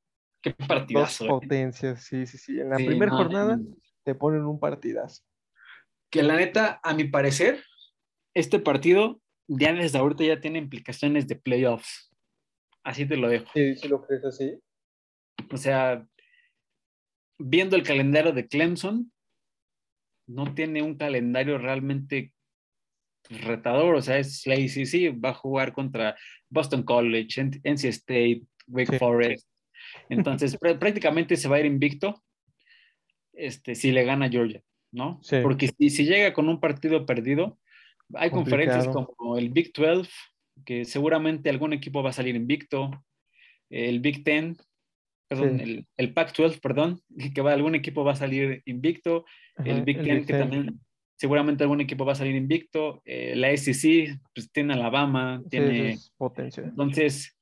[0.42, 1.24] Qué Dos partidazo.
[1.24, 1.28] eh.
[1.28, 2.60] potencias, sí, sí, sí.
[2.60, 3.76] En la Sí, primera no, jornada no.
[4.04, 5.22] te ponen un partidazo.
[6.10, 7.62] que la neta, a mi parecer,
[8.34, 12.10] este partido ya desde ahorita ya tiene implicaciones de playoffs.
[12.84, 13.46] Así te lo dejo.
[13.54, 14.58] Sí, sí lo crees así.
[15.52, 16.06] O sea,
[17.38, 19.12] viendo el calendario de Clemson,
[20.26, 22.32] no tiene un calendario realmente
[23.30, 23.94] retador.
[23.96, 26.16] O sea, es la ACC, va a jugar contra
[26.48, 28.98] Boston College, NC State, Wake Sí.
[28.98, 29.48] Forest.
[30.08, 32.22] Entonces, prá- prácticamente se va a ir invicto
[33.32, 34.62] este, si le gana Georgia,
[34.92, 35.20] ¿no?
[35.22, 35.36] Sí.
[35.42, 37.58] Porque si, si llega con un partido perdido,
[38.14, 40.10] hay conferencias como el Big 12,
[40.64, 42.90] que seguramente algún equipo va a salir invicto,
[43.70, 44.56] el Big 10,
[45.28, 45.62] perdón, Sí.
[45.62, 47.00] el, el Pac-12, perdón,
[47.34, 49.24] que va, algún equipo va a salir invicto,
[49.64, 50.40] el Ajá, Big el 10, Big que Ten.
[50.40, 50.80] también
[51.16, 55.90] seguramente algún equipo va a salir invicto, eh, la SEC, pues tiene Alabama, tiene...
[55.90, 56.62] es potencia.
[56.62, 57.36] Entonces,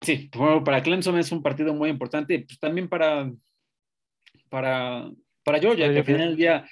[0.00, 0.30] sí,
[0.64, 3.30] para Clemson es un partido muy importante, y pues también para,
[4.48, 5.10] para,
[5.44, 6.68] para Georgia, Para que al final del día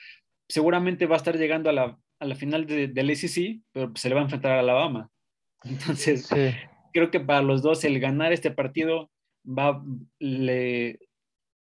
[0.48, 4.00] seguramente va a estar llegando a la, a la final de- del ACC, pero pues
[4.00, 5.10] se le va a enfrentar a Alabama.
[5.64, 6.50] Entonces, Sí.
[6.92, 9.10] creo que para los dos el ganar este partido
[9.46, 9.82] va,
[10.18, 10.98] le,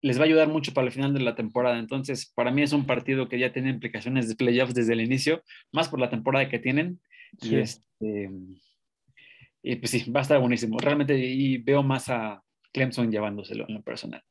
[0.01, 1.77] les va a ayudar mucho para el final de la temporada.
[1.77, 5.43] Entonces, para mí es un partido que ya tiene implicaciones de playoffs desde el inicio,
[5.71, 6.99] más por la temporada que tienen.
[7.41, 7.55] Y, Sí.
[7.57, 8.29] este,
[9.61, 10.77] y pues sí, va a estar buenísimo.
[10.79, 14.23] Realmente y veo más a, Clemson llevándoselo en lo personal.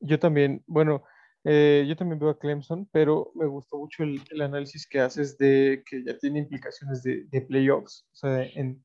[0.00, 1.04] Yo también, bueno,
[1.44, 5.36] eh, yo también veo a Clemson, pero me gustó mucho el, el análisis que haces
[5.38, 8.06] de que ya tiene implicaciones de, de playoffs.
[8.12, 8.84] O sea, en,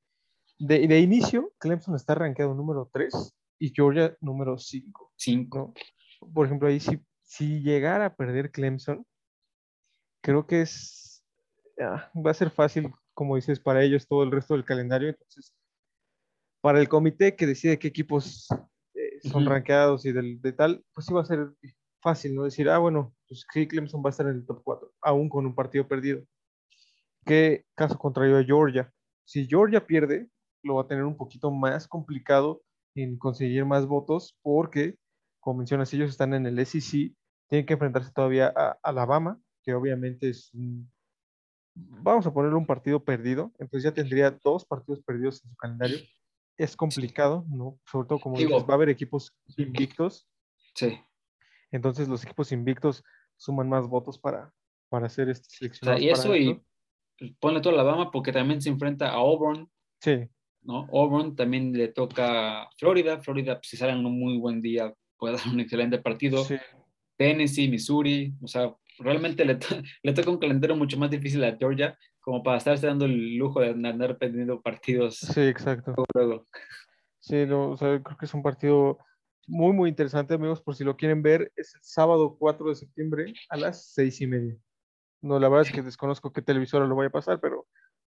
[0.59, 5.13] de, de inicio, Clemson está rankeado número 3 y Georgia número 5.
[5.15, 5.57] 5.
[5.57, 5.73] ¿no?
[6.33, 9.05] Por ejemplo, ahí si, si llegara a perder Clemson,
[10.21, 11.23] creo que es
[11.81, 15.09] ah, va a ser fácil, como dices, para ellos todo el resto del calendario.
[15.09, 15.53] Entonces,
[16.67, 18.49] para el comité que decide qué equipos
[18.93, 19.51] eh, son Ujú.
[19.51, 21.53] rankeados y del, de tal, pues sí va a ser
[22.01, 22.43] fácil, ¿no?
[22.43, 25.45] Decir, ah, bueno, pues sí, Clemson va a estar en el top 4, aún con
[25.45, 26.25] un partido perdido.
[27.25, 28.91] ¿Qué caso contrario a Georgia?
[29.23, 30.27] Si Georgia pierde,
[30.61, 32.61] lo va a tener un poquito más complicado
[32.95, 34.97] en conseguir más votos porque,
[35.39, 37.15] como mencionas, ellos están en el SEC,
[37.47, 40.91] tienen que enfrentarse todavía a Alabama, que obviamente es un,
[41.75, 45.99] vamos a ponerle un partido perdido, entonces ya tendría dos partidos perdidos en su calendario.
[46.57, 47.79] Es complicado, ¿no?
[47.85, 50.27] Sobre todo, como Digo- dices, va a haber equipos invictos,
[50.73, 50.99] Sí.
[51.71, 53.03] entonces los equipos invictos
[53.35, 54.51] suman más votos para,
[54.89, 56.01] para ser este, O sea, seleccionados.
[56.01, 56.49] y eso, y
[57.19, 57.35] esto.
[57.39, 59.69] ponle todo Alabama porque también se enfrenta a Auburn,
[60.01, 60.27] Sí,
[60.61, 60.87] ¿no?
[60.91, 63.19] Auburn también le toca a Florida.
[63.21, 66.43] Florida, pues, si sale en un muy buen día, puede dar un excelente partido.
[66.43, 66.55] sí,
[67.17, 69.67] Tennessee, Missouri, o sea, realmente le, to-
[70.03, 71.97] le toca un calendario mucho más difícil a Georgia
[72.27, 75.95] como para estarse dando el lujo de andar perdiendo partidos sí, exacto.
[76.13, 76.45] luego.
[77.21, 78.97] Sí, no, o sea, creo que es un partido
[79.47, 83.33] muy, muy interesante, amigos, por si lo quieren ver, es el sábado 4 de septiembre
[83.47, 84.57] a las seis y media.
[85.21, 87.65] No, la verdad es que desconozco qué televisora lo vaya a pasar, pero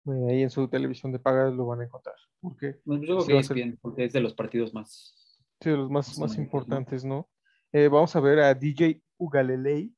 [0.07, 3.39] eh, ahí en su televisión de paga lo van a encontrar, porque Yo creo que
[3.39, 5.43] es ser- bien, porque es de los partidos más.
[5.61, 7.29] sí, de los más, Más más importantes, ¿no?
[7.71, 9.95] Eh, vamos a ver a DJ Ugalelei,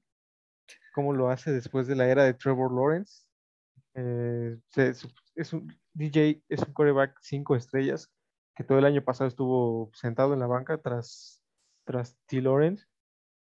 [0.92, 3.27] cómo lo hace después de la era de Trevor Lawrence.
[4.00, 4.56] Eh,
[5.34, 8.12] es un, DJ es un quarterback cinco estrellas
[8.54, 11.42] que todo el año pasado estuvo sentado en la banca tras,
[11.84, 12.40] tras T.
[12.40, 12.84] Lawrence.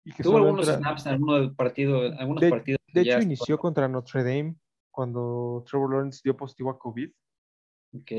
[0.05, 2.81] Y que Tuvo algunos entra- snaps en algunos partidos, algunos de, partidos.
[2.95, 4.57] de hecho, inició contra Notre Dame
[4.91, 7.11] cuando Trevor Lawrence dio positivo a COVID
[7.93, 8.11] Ok.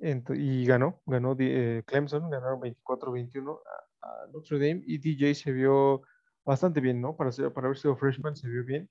[0.00, 3.60] ent- y ganó, ganó eh, Clemson, ganaron 24-21
[4.02, 6.02] a, a Notre Dame y DJ se vio
[6.44, 7.16] bastante bien, ¿no?
[7.16, 8.90] Para, ser, para haber sido freshman se vio bien.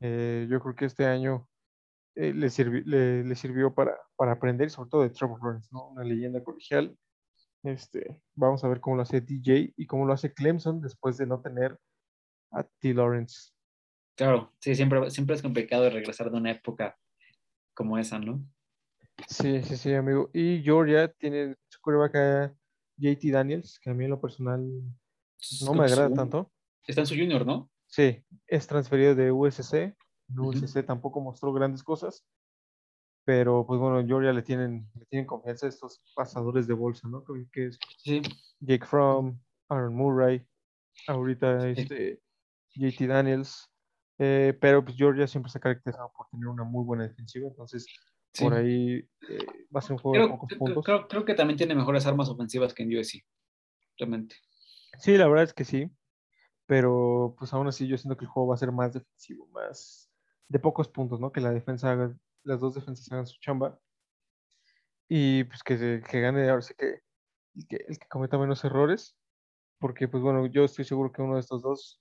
[0.00, 1.48] Eh, yo creo que este año
[2.14, 5.88] eh, le, sirvi- le, le sirvió para, para aprender, sobre todo de Trevor Lawrence, ¿no?
[5.88, 6.96] Una leyenda colegial.
[7.62, 11.26] Este, vamos a ver cómo lo hace DJ y cómo lo hace Clemson después de
[11.26, 11.78] no tener
[12.50, 12.94] a T.
[12.94, 13.52] Lawrence.
[14.16, 16.98] Claro, sí, siempre, siempre es complicado regresar de una época
[17.74, 18.44] como esa, ¿no?
[19.28, 20.30] Sí, sí, sí, amigo.
[20.32, 22.54] Y Georgia tiene su quarterback a
[22.96, 24.60] JT Daniels, que a mí en lo personal
[25.62, 26.52] no me agrada su- tanto.
[26.86, 27.70] Está en su junior, ¿no?
[27.86, 29.94] Sí, es transferido de USC.
[30.36, 30.48] Ujú.
[30.50, 32.24] USC tampoco mostró grandes cosas.
[33.24, 37.06] Pero pues bueno, en Georgia le tienen, le tienen confianza a estos pasadores de bolsa,
[37.08, 37.22] ¿no?
[37.24, 38.22] Que, que es Sí.
[38.60, 40.44] Jake Fromm, Aaron Murray,
[41.06, 42.20] ahorita este
[42.74, 43.70] JT Daniels.
[44.18, 47.86] Eh, pero pues Georgia siempre se ha caracterizado por tener una muy buena defensiva, entonces
[48.34, 48.44] sí.
[48.44, 48.96] por ahí
[49.30, 50.84] eh, va a ser un juego de Creo, pocos creo- puntos.
[50.84, 53.22] creo- creo que también tiene mejores armas ofensivas que en USC.
[53.98, 54.36] Realmente.
[54.98, 55.90] Sí, la verdad es que sí,
[56.66, 60.09] pero pues aún así yo siento que el juego va a ser más defensivo, más
[60.50, 61.32] de pocos puntos, ¿no?
[61.32, 62.12] Que la defensa haga,
[62.44, 63.78] las dos defensas hagan su chamba
[65.08, 67.00] y pues que, se- que gane ahora sí que
[67.54, 69.16] el, que el que cometa menos errores,
[69.78, 72.00] porque pues bueno, yo estoy seguro que uno de estos dos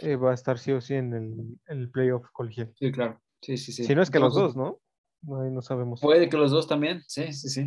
[0.00, 2.72] eh, va a estar sí o sí en el, en el playoff colegial.
[2.78, 3.20] Sí, claro.
[3.40, 3.84] Sí, sí, sí.
[3.84, 4.80] Si no es que los dos, ¿no?
[5.22, 6.00] No, no sabemos.
[6.00, 7.02] Puede que los dos también.
[7.06, 7.66] Sí, sí, sí.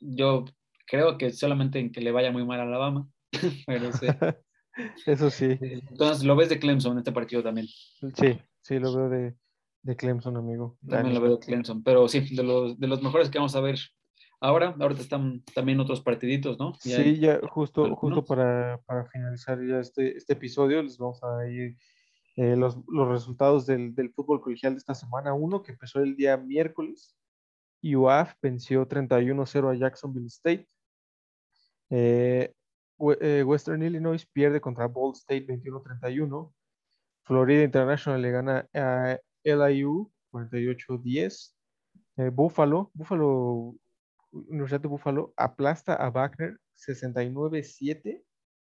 [0.00, 0.44] Yo
[0.86, 3.08] creo que solamente en que le vaya muy mal a Alabama.
[3.66, 4.06] Pero sí.
[5.06, 7.68] Eso sí, Entonces, lo ves de Clemson este partido también.
[8.16, 9.36] sí, sí, lo veo de,
[9.84, 10.76] de Clemson, amigo.
[10.88, 11.82] También lo veo de Clemson.
[11.82, 13.78] Pero sí, de los, de los mejores que vamos a ver
[14.40, 14.74] ahora.
[14.80, 16.74] Ahorita están también otros partiditos, ¿no?
[16.80, 21.46] Sí, hay- ya justo, justo para, para finalizar ya este, este episodio, les vamos a
[21.48, 21.76] ir
[22.36, 25.34] eh, los, los resultados del, del fútbol colegial de esta semana.
[25.34, 27.16] Uno que empezó el día miércoles.
[27.82, 30.66] UAF venció 31-0 a Jacksonville State.
[31.90, 32.54] Eh,
[33.20, 36.52] eh, Western Illinois pierde contra Ball State 21-31.
[37.24, 41.54] Florida International le gana a LIU 48-10.
[42.16, 43.74] Eh, Buffalo, Buffalo,
[44.30, 48.22] Universidad de Buffalo aplasta a Wagner 69-7.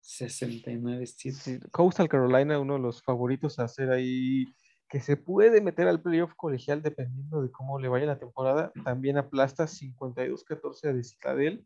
[0.02, 1.32] 69 sí.
[1.32, 4.46] Sí, Coastal Carolina, uno de los favoritos a hacer ahí,
[4.90, 9.18] que se puede meter al playoff colegial dependiendo de cómo le vaya la temporada, también
[9.18, 11.66] aplasta 52-14 a de Citadel.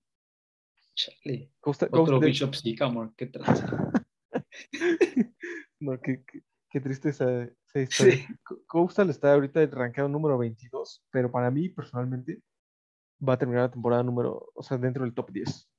[0.93, 1.51] Chale.
[1.59, 3.11] Coastal- Otro Coastal- Bishop Sycamore.
[3.17, 3.91] Qué tranza.
[5.79, 6.43] no, qué, qué-
[6.77, 8.13] qué triste esa, esa historia.
[8.43, 12.41] Co- Coastal está ahorita rankeado número 22, pero para mí personalmente
[13.27, 15.69] va a terminar la temporada número, o sea, dentro del top 10.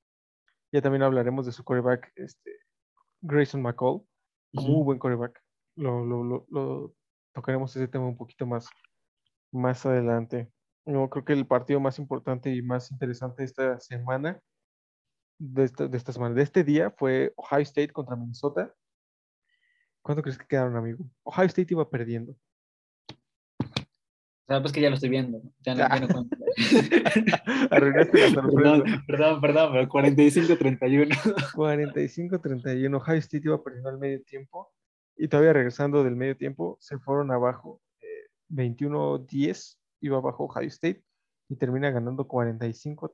[0.73, 2.51] Ya también hablaremos de su coreback, este,
[3.21, 4.03] Grayson McCall.
[4.53, 5.41] Muy buen coreback.
[5.77, 6.95] Lo, lo, lo, lo
[7.33, 8.69] tocaremos ese tema un poquito más,
[9.53, 10.51] más adelante.
[10.85, 14.41] Yo creo que el partido más importante y más interesante de esta semana,
[15.39, 18.75] de esta, de esta semana, de este día, fue Ohio State contra Minnesota.
[20.03, 21.05] ¿Cuánto crees que quedaron, amigo?
[21.25, 22.33] Ohio State iba perdiendo.
[23.13, 25.43] O sea, pues que ya lo estoy viendo.
[25.61, 26.37] Ya no, ya no cuento.
[27.71, 28.57] Arruinaste la sorpresa.
[28.63, 31.09] perdón, perdón, perdón, pero 45-31.
[31.53, 32.97] 45-31.
[33.03, 34.73] Ohio State iba perdiendo al medio tiempo
[35.17, 37.83] y todavía regresando del medio tiempo se fueron abajo.
[38.01, 41.05] eh, 21-10 iba abajo Ohio State
[41.51, 43.11] y termina ganando 45-31.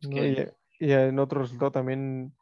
[0.00, 0.14] Es ¿no?
[0.16, 2.34] que- Y, y en otro resultado también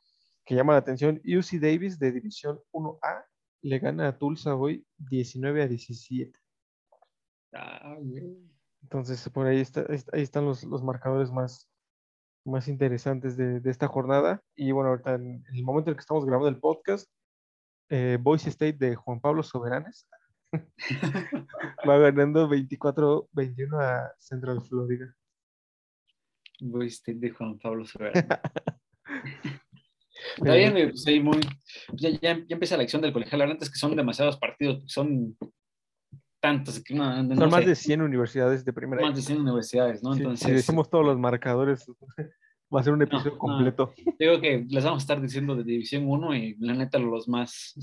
[0.52, 3.24] que llama la atención, UC Davis de División 1A
[3.62, 6.38] le gana a Tulsa hoy 19 a 17.
[7.54, 7.96] Ah.
[8.82, 11.70] Entonces, por ahí, está, ahí está- ahí están los, los marcadores más,
[12.44, 14.42] más interesantes de, de esta jornada.
[14.54, 17.10] Y bueno, ahorita en, en el momento en que estamos grabando el podcast,
[17.88, 20.06] eh, Boise State de Juan Pablo Soberanes
[21.88, 25.16] va ganando 24-21 a Central Florida.
[26.60, 28.28] Voy State de Juan Pablo Soberano.
[30.42, 31.40] Está bien, güey, pues, ahí muy,
[31.94, 33.38] ya, ya, ya empieza la acción del colegial.
[33.38, 35.36] La verdad es que son demasiados partidos, son
[36.40, 39.02] tantos, que no, no Son más sé, de 100 universidades de primera.
[39.02, 40.12] más de 100 universidades, ¿no?
[40.14, 41.86] Sí, Entonces, si decimos todos los marcadores,
[42.74, 43.38] va a ser un episodio no.
[43.38, 43.92] completo.
[44.18, 47.74] digo que les vamos a estar diciendo de División 1 y la neta los más,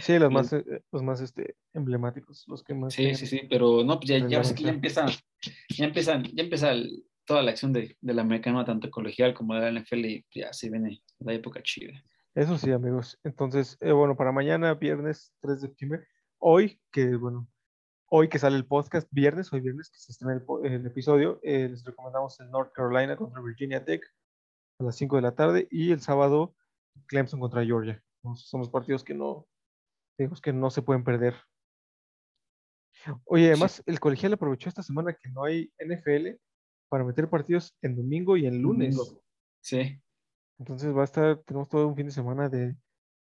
[0.00, 2.92] Sí, los más, eh, los más este, emblemáticos, los que más.
[2.92, 5.06] sí, tienen- sí, sí, pero no, pues ya, ya, ya empieza,
[5.70, 9.60] ya empiezan, ya empieza el- toda la acción de, del americano, tanto colegial como de
[9.60, 12.02] la NFL, y ya se viene la época chida.
[12.34, 13.18] Eso sí, amigos.
[13.24, 16.06] Entonces, eh, bueno, para mañana, viernes 3 de septiembre,
[16.38, 17.46] hoy que, bueno,
[18.08, 21.84] hoy que sale el podcast, viernes, hoy viernes que se estrena el, episodio, eh, les
[21.84, 24.02] recomendamos el North Carolina contra Virginia Tech
[24.78, 26.54] a las 5 de la tarde y el sábado
[27.06, 28.02] Clemson contra Georgia.
[28.22, 29.46] Entonces, son los partidos que no,
[30.18, 31.34] digamos que no se pueden perder.
[33.24, 36.38] Oye, además, el colegial aprovechó esta semana que no hay NFL
[36.88, 38.96] para meter partidos en domingo y en lunes.
[38.96, 39.22] Domingo.
[39.60, 40.00] Sí,
[40.62, 42.76] Entonces va a estar, tenemos todo un fin de semana de,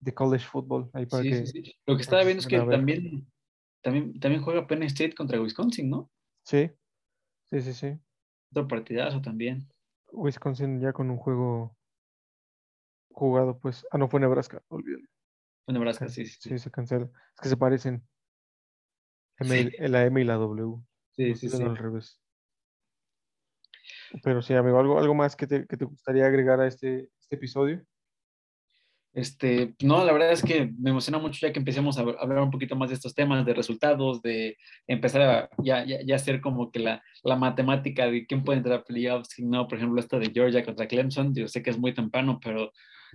[0.01, 1.75] de college football ahí para sí, que sí, sí.
[1.85, 3.31] Lo que estaba viendo es que también,
[3.83, 6.11] también, también juega Penn State contra Wisconsin, ¿no?
[6.45, 6.71] sí,
[7.51, 7.99] sí, sí, sí.
[8.53, 9.69] Otro partidazo también.
[10.13, 11.77] Wisconsin ya con un juego
[13.11, 15.07] jugado, pues, ah, no fue Nebraska, olvídalo.
[15.67, 16.59] Fue Nebraska, sí, sí, sí.
[16.59, 17.05] Se cancela.
[17.35, 18.03] Es que se parecen.
[19.41, 19.71] M.
[19.91, 20.83] La M y la W.
[21.11, 21.63] Sí, sí, sí.
[21.63, 22.19] al revés.
[24.23, 27.37] Pero sí, amigo, algo, algo más que te, que te gustaría agregar a este, este
[27.37, 27.85] episodio.
[29.13, 32.43] Este, no, la verdad es que me emociona mucho ya que empecemos a hab- hablar
[32.43, 36.41] un poquito más de estos temas, de resultados, de empezar a ya, ya, ya hacer
[36.41, 39.99] como que la, la matemática de quién puede entrar a playoffs, quién no, por ejemplo,
[39.99, 42.73] esta de Georgia contra Clemson, yo sé que es muy temprano, pero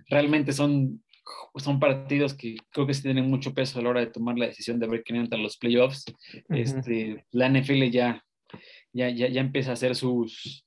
[0.07, 1.03] realmente son,
[1.55, 4.47] son partidos que creo que sí tienen mucho peso a la hora de tomar la
[4.47, 6.03] decisión de ver quién entra a los playoffs.
[6.49, 6.59] Ujú.
[6.59, 8.25] este, la NFL ya,
[8.91, 10.65] ya, ya, ya empieza a hacer sus,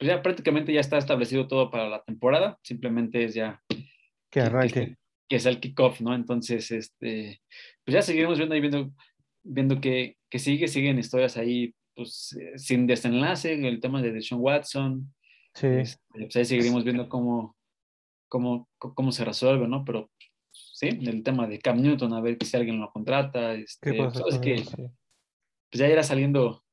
[0.00, 3.84] pues ya prácticamente ya está establecido todo para la temporada, simplemente es ya Que
[4.30, 4.96] que- arranque.
[5.28, 6.14] Que, es el kickoff, ¿no?
[6.14, 7.42] Entonces, este,
[7.84, 8.90] pues ya seguiremos viendo y viendo,
[9.44, 14.40] viendo que, que sigue, siguen historias ahí, pues eh, sin desenlace, el tema de Deshaun
[14.40, 15.14] Watson,
[15.54, 17.56] Sí, este, pues ahí seguiremos viendo cómo,
[18.28, 19.84] cómo, cómo se resuelve, ¿no?
[19.84, 20.10] Pero
[20.50, 24.20] sí, el tema de Cam Newton, a ver si alguien lo contrata, este, ¿qué pasa
[24.20, 26.64] sabes con que pues ya irá saliendo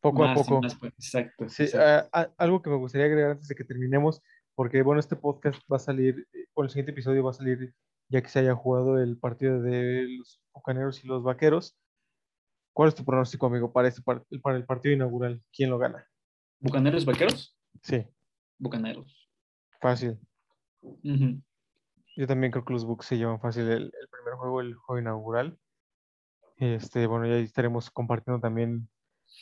[0.00, 0.62] Poco a más poco.
[0.62, 1.48] más, exacto.
[1.48, 2.08] Sí, exacto.
[2.12, 4.22] ah, ah, algo que me gustaría agregar antes de que terminemos,
[4.54, 7.74] porque bueno, este podcast va a salir, eh, o el siguiente episodio va a salir
[8.08, 11.76] ya que se haya jugado el partido de los Bucaneros y los Vaqueros.
[12.72, 15.42] ¿Cuál es tu pronóstico, amigo, para, este para el partido inaugural?
[15.52, 16.06] ¿Quién lo gana?
[16.60, 17.56] ¿Bucaneros vaqueros?
[17.82, 18.06] Sí,
[18.58, 19.28] Bucaneros.
[19.80, 20.18] fácil.
[20.80, 21.42] Ujú.
[22.16, 25.00] Yo también creo que los Bucks se llevan fácil el, el primer juego, el juego
[25.00, 25.58] inaugural.
[26.56, 28.88] Este, bueno, ya estaremos compartiendo también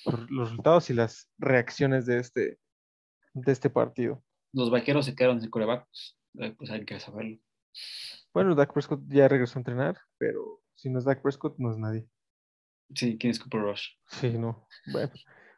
[0.05, 2.59] los, los resultados y las reacciones de este,
[3.35, 4.23] de este partido.
[4.53, 7.39] Los vaqueros se quedaron sin coreback, pues, eh, pues hay que saberlo.
[8.33, 11.79] Bueno, Dak Prescott ya regresó a entrenar, pero si no es Dak Prescott, no es
[11.79, 12.09] nadie.
[12.95, 13.89] Sí, ¿quién es Cooper Rush?
[14.07, 14.67] Sí, no.
[14.93, 15.11] Bueno,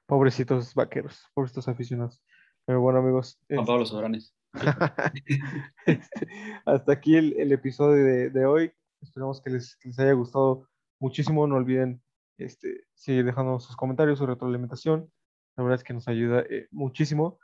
[0.07, 2.23] pobrecitos vaqueros, pobrecitos aficionados.
[2.65, 4.35] Pero bueno, amigos, Juan Pablo Sobranes.
[5.87, 6.31] este,
[6.65, 8.73] hasta aquí el, el episodio de, de hoy.
[9.01, 10.69] Esperamos que les, que les haya gustado
[10.99, 11.47] muchísimo.
[11.47, 12.03] No olviden
[12.39, 15.11] este, seguir dejando sus comentarios, su retroalimentación.
[15.57, 17.39] La verdad es que nos ayuda eh, muchísimo.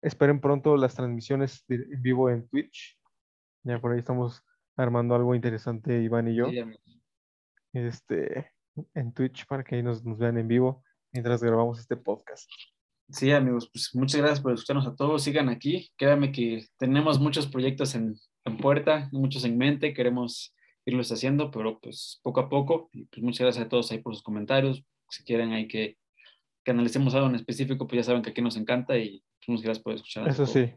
[0.00, 2.98] Esperen pronto las transmisiones de- en vivo en Twitch.
[3.64, 4.42] Ya por ahí estamos
[4.76, 6.48] armando algo interesante, Iván y yo.
[6.50, 6.60] Sí.
[7.72, 8.52] Este,
[8.94, 10.82] en Twitch para que ahí nos, nos vean en vivo
[11.12, 12.48] mientras grabamos este podcast.
[13.10, 15.22] Sí, amigos, pues muchas gracias por escucharnos a todos.
[15.22, 15.90] Sigan aquí.
[15.96, 18.14] Créanme que tenemos muchos proyectos en,
[18.44, 19.94] en puerta, muchos en mente.
[19.94, 20.54] Queremos
[20.88, 22.88] irlos haciendo, pero pues poco a poco.
[22.92, 24.84] Y pues muchas gracias a todos ahí por sus comentarios.
[25.10, 25.98] Si quieren hay que,
[26.64, 29.64] que analicemos algo en específico, pues ya saben que aquí nos encanta y pues, muchas
[29.64, 30.28] gracias por escuchar.
[30.28, 30.72] Eso sí,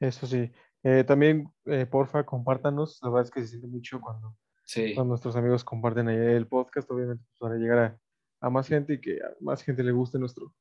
[0.00, 0.50] eso sí.
[0.82, 2.98] Eh, también, eh, porfa, compártanos.
[3.02, 6.48] La verdad es que se siente mucho cuando, Sí, cuando nuestros amigos comparten ahí el
[6.48, 7.98] podcast, obviamente, pues, para llegar a,
[8.40, 10.52] a más gente y que a más gente le guste nuestro,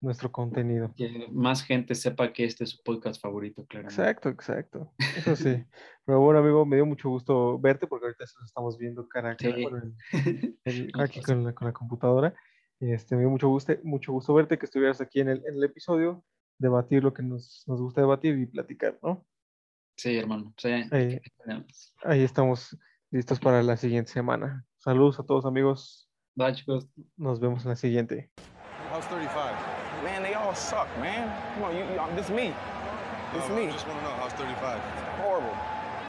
[0.00, 0.92] nuestro contenido.
[0.96, 3.86] que más gente sepa que este es su podcast favorito, claro.
[3.86, 4.92] Exacto, exacto.
[5.16, 5.64] Eso sí.
[6.04, 9.36] Pero bueno, amigo, me dio mucho gusto verte porque ahorita nos estamos viendo cara a
[9.36, 9.62] cara Sí.
[9.62, 9.78] bueno,
[10.12, 12.34] en- en- aquí con la, con la computadora.
[12.78, 15.64] Este, me dio mucho gusto, mucho gusto verte, que estuvieras aquí en el, en el
[15.64, 16.22] episodio,
[16.58, 19.26] debatir lo que nos, nos gusta debatir y platicar, ¿no?
[19.96, 20.52] Sí, hermano.
[20.58, 20.68] Sí.
[20.90, 21.18] Ahí,
[22.04, 22.78] ahí estamos
[23.10, 24.66] listos para la siguiente semana.
[24.76, 26.10] Saludos a todos, amigos.
[26.34, 26.86] Bye, chicos.
[27.16, 28.30] Nos vemos en la siguiente.
[28.92, 29.65] How's 35?
[30.56, 31.54] Man, they all suck, man.
[31.54, 32.54] Come on, you, you, um, this me.
[33.34, 33.68] This No, me.
[33.68, 35.05] I just want to know how's 35.